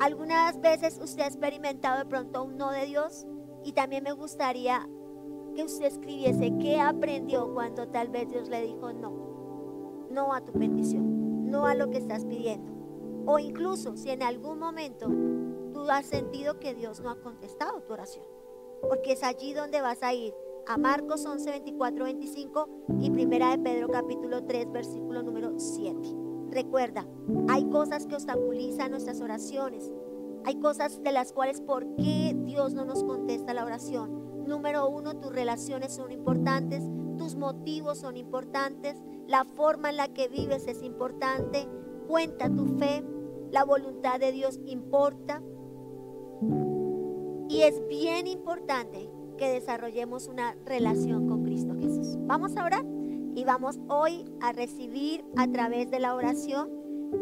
Algunas 0.00 0.60
veces 0.60 1.00
usted 1.02 1.22
ha 1.22 1.26
experimentado 1.26 1.98
de 1.98 2.06
pronto 2.06 2.44
un 2.44 2.56
no 2.56 2.70
de 2.70 2.86
Dios 2.86 3.26
y 3.64 3.72
también 3.72 4.04
me 4.04 4.12
gustaría 4.12 4.88
que 5.56 5.64
usted 5.64 5.86
escribiese 5.86 6.56
qué 6.60 6.80
aprendió 6.80 7.52
cuando 7.52 7.88
tal 7.88 8.08
vez 8.08 8.28
Dios 8.28 8.48
le 8.48 8.62
dijo 8.62 8.92
no, 8.92 10.06
no 10.10 10.32
a 10.32 10.40
tu 10.40 10.52
petición, 10.52 11.50
no 11.50 11.66
a 11.66 11.74
lo 11.74 11.90
que 11.90 11.98
estás 11.98 12.24
pidiendo. 12.24 12.72
O 13.26 13.40
incluso 13.40 13.96
si 13.96 14.10
en 14.10 14.22
algún 14.22 14.60
momento 14.60 15.08
tú 15.72 15.90
has 15.90 16.06
sentido 16.06 16.60
que 16.60 16.74
Dios 16.74 17.00
no 17.00 17.10
ha 17.10 17.20
contestado 17.20 17.82
tu 17.82 17.92
oración, 17.92 18.24
porque 18.88 19.12
es 19.12 19.24
allí 19.24 19.52
donde 19.52 19.80
vas 19.80 20.02
a 20.04 20.14
ir 20.14 20.32
a 20.68 20.78
Marcos 20.78 21.26
11, 21.26 21.50
24, 21.50 22.04
25 22.04 22.68
y 23.00 23.10
Primera 23.10 23.50
de 23.50 23.58
Pedro 23.58 23.88
capítulo 23.88 24.44
3, 24.44 24.70
versículo 24.70 25.22
número 25.22 25.58
7. 25.58 26.27
Recuerda, 26.50 27.06
hay 27.48 27.68
cosas 27.68 28.06
que 28.06 28.14
obstaculizan 28.14 28.90
nuestras 28.90 29.20
oraciones. 29.20 29.92
Hay 30.44 30.56
cosas 30.56 31.02
de 31.02 31.12
las 31.12 31.32
cuales, 31.32 31.60
¿por 31.60 31.94
qué 31.96 32.34
Dios 32.44 32.72
no 32.72 32.84
nos 32.84 33.04
contesta 33.04 33.52
la 33.52 33.64
oración? 33.64 34.46
Número 34.46 34.88
uno, 34.88 35.16
tus 35.16 35.32
relaciones 35.32 35.92
son 35.92 36.10
importantes, 36.10 36.82
tus 37.18 37.36
motivos 37.36 37.98
son 37.98 38.16
importantes, 38.16 38.96
la 39.26 39.44
forma 39.44 39.90
en 39.90 39.98
la 39.98 40.08
que 40.08 40.28
vives 40.28 40.66
es 40.66 40.82
importante, 40.82 41.68
cuenta 42.06 42.48
tu 42.48 42.78
fe, 42.78 43.04
la 43.50 43.64
voluntad 43.64 44.18
de 44.18 44.32
Dios 44.32 44.58
importa. 44.64 45.42
Y 47.50 47.62
es 47.62 47.86
bien 47.88 48.26
importante 48.26 49.10
que 49.36 49.50
desarrollemos 49.50 50.28
una 50.28 50.54
relación 50.64 51.28
con 51.28 51.44
Cristo 51.44 51.74
Jesús. 51.78 52.16
Vamos 52.20 52.56
a 52.56 52.64
orar 52.64 52.97
y 53.38 53.44
vamos 53.44 53.78
hoy 53.86 54.24
a 54.40 54.50
recibir 54.50 55.24
a 55.36 55.46
través 55.46 55.88
de 55.92 56.00
la 56.00 56.16
oración 56.16 56.68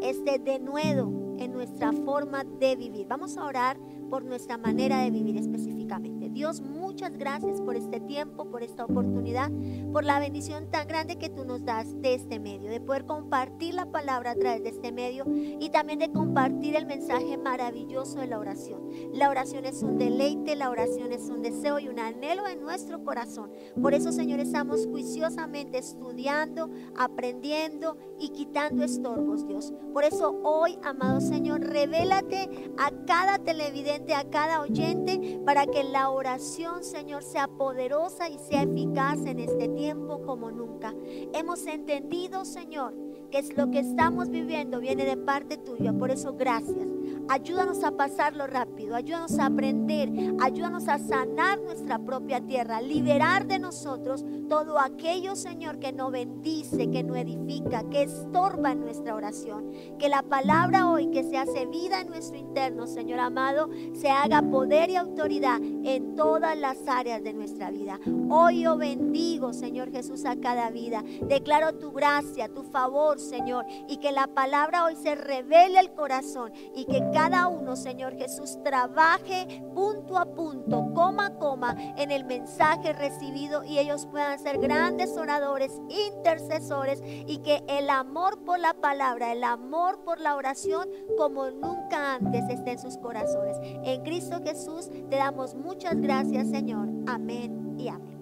este 0.00 0.38
denuedo 0.38 1.12
en 1.38 1.52
nuestra 1.52 1.92
forma 1.92 2.42
de 2.42 2.74
vivir. 2.74 3.07
Vamos 3.07 3.37
a 3.37 3.44
orar 3.44 3.79
por 4.09 4.24
nuestra 4.24 4.57
manera 4.57 5.02
de 5.02 5.11
vivir 5.11 5.37
específicamente. 5.37 6.31
Dios, 6.31 6.62
muchas 6.96 7.18
gracias 7.18 7.61
por 7.61 7.76
este 7.76 8.00
tiempo, 8.00 8.50
por 8.50 8.62
esta 8.62 8.87
oportunidad, 8.87 9.50
por 9.92 10.02
la 10.02 10.18
bendición 10.18 10.70
tan 10.70 10.88
grande 10.88 11.18
que 11.18 11.28
tú 11.28 11.44
nos 11.44 11.62
das 11.62 12.00
de 12.00 12.14
este 12.14 12.40
medio, 12.40 12.70
de 12.70 12.80
poder 12.80 13.04
compartir 13.04 13.74
la 13.74 13.92
palabra 13.92 14.30
a 14.30 14.35
través 14.35 14.62
de 14.62 14.70
este 14.70 14.92
medio 14.92 15.26
y 15.26 15.68
también 15.68 15.98
de 15.98 16.11
compartir 16.11 16.74
el 16.74 16.87
mensaje 16.87 17.37
maravilloso 17.37 18.20
de 18.20 18.28
la 18.28 18.38
oración. 18.38 18.80
La 19.12 19.28
oración 19.28 19.66
es 19.66 19.82
un 19.82 19.98
deleite, 19.98 20.56
la 20.56 20.70
oración 20.70 21.12
es 21.12 21.28
un 21.28 21.42
deseo 21.42 21.78
y 21.78 21.88
un 21.88 21.98
anhelo 21.98 22.46
en 22.46 22.62
nuestro 22.62 23.04
corazón. 23.04 23.50
Por 23.82 23.92
eso, 23.92 24.11
Señor, 24.11 24.40
estamos 24.40 24.87
juiciosamente 24.87 25.76
estudiando, 25.76 26.70
aprendiendo 26.96 27.98
y 28.18 28.30
quitando 28.30 28.85
estorbos, 28.85 29.46
Dios. 29.46 29.70
Por 29.92 30.04
eso 30.04 30.40
hoy, 30.42 30.78
amado 30.82 31.20
Señor, 31.20 31.61
revélate 31.61 32.70
a 32.78 32.90
cada 33.06 33.38
televidente 33.38 34.14
a 34.14 34.30
cada 34.30 34.62
oyente 34.62 35.40
para 35.44 35.66
que 35.66 35.85
la 35.85 36.09
oración, 36.09 36.82
Señor, 36.87 37.22
sea 37.25 37.49
poderosa 37.49 38.29
y 38.29 38.38
sea 38.38 38.62
eficaz 38.62 39.18
en 39.27 39.40
este 39.40 39.68
tiempo 39.68 40.22
como 40.22 40.51
nunca. 40.51 40.94
Hemos 41.35 41.66
entendido, 41.66 42.44
Señor, 42.44 42.94
que 43.31 43.38
es 43.38 43.57
lo 43.57 43.70
que 43.70 43.81
estamos 43.81 44.31
viviendo 44.31 44.81
viene 44.81 45.05
de 45.05 45.16
parte 45.16 45.57
tuya. 45.57 45.92
Por 45.92 46.11
eso, 46.11 46.35
gracias. 46.35 46.88
Ayúdanos 47.28 47.82
a 47.82 47.90
pasarlo 47.90 48.46
rápido, 48.46 48.94
ayúdanos 48.94 49.38
a 49.38 49.46
aprender, 49.46 50.10
ayúdanos 50.40 50.88
a 50.88 50.98
sanar 50.98 51.60
nuestra 51.60 51.98
propia 51.98 52.40
tierra, 52.40 52.80
liberar 52.80 53.46
de 53.46 53.58
nosotros 53.58 54.24
todo 54.48 54.78
aquello, 54.78 55.34
Señor, 55.34 55.78
que 55.78 55.92
no 55.92 56.10
bendice, 56.10 56.88
que 56.90 57.02
no 57.02 57.16
edifica, 57.16 57.88
que 57.90 58.04
estorba 58.04 58.74
nuestra 58.74 59.14
oración. 59.14 59.72
Que 59.98 60.08
la 60.08 60.22
palabra 60.22 60.88
hoy 60.88 61.10
que 61.10 61.24
se 61.24 61.36
hace 61.36 61.66
vida 61.66 62.00
en 62.00 62.08
nuestro 62.08 62.38
interno, 62.38 62.86
Señor 62.86 63.18
amado, 63.18 63.68
se 63.94 64.08
haga 64.08 64.42
poder 64.42 64.90
y 64.90 64.96
autoridad 64.96 65.60
en 65.60 66.14
todas 66.14 66.56
las 66.56 66.86
áreas 66.86 67.22
de 67.24 67.32
nuestra 67.32 67.70
vida. 67.70 67.98
Hoy 68.30 68.62
yo 68.62 68.76
bendigo, 68.76 69.52
Señor 69.52 69.90
Jesús, 69.90 70.24
a 70.24 70.36
cada 70.36 70.70
vida. 70.70 71.02
Declaro 71.22 71.74
tu 71.74 71.90
gracia, 71.90 72.48
tu 72.48 72.62
favor, 72.62 73.18
Señor, 73.18 73.66
y 73.88 73.96
que 73.96 74.12
la 74.12 74.28
palabra 74.28 74.84
hoy 74.84 74.94
se 74.96 75.14
revele 75.16 75.78
al 75.78 75.92
corazón 75.94 76.52
y 76.74 76.84
que 76.84 77.02
cada 77.16 77.48
uno, 77.48 77.76
Señor 77.76 78.14
Jesús, 78.18 78.62
trabaje 78.62 79.62
punto 79.74 80.18
a 80.18 80.26
punto, 80.26 80.92
coma 80.94 81.29
a 81.29 81.35
coma 81.38 81.74
en 81.96 82.11
el 82.11 82.26
mensaje 82.26 82.92
recibido 82.92 83.64
y 83.64 83.79
ellos 83.79 84.07
puedan 84.07 84.38
ser 84.38 84.59
grandes 84.59 85.16
oradores, 85.16 85.72
intercesores 85.88 87.00
y 87.02 87.38
que 87.38 87.64
el 87.68 87.88
amor 87.88 88.44
por 88.44 88.59
la 88.59 88.74
palabra, 88.74 89.33
el 89.33 89.44
amor 89.44 90.05
por 90.05 90.20
la 90.20 90.37
oración 90.37 90.90
como 91.16 91.50
nunca 91.50 92.16
antes 92.16 92.44
esté 92.50 92.72
en 92.72 92.81
sus 92.81 92.98
corazones. 92.98 93.57
En 93.62 94.02
Cristo 94.02 94.42
Jesús 94.44 94.90
te 95.09 95.16
damos 95.16 95.55
muchas 95.55 95.98
gracias, 95.98 96.50
Señor. 96.50 96.87
Amén 97.07 97.76
y 97.79 97.88
amén. 97.88 98.15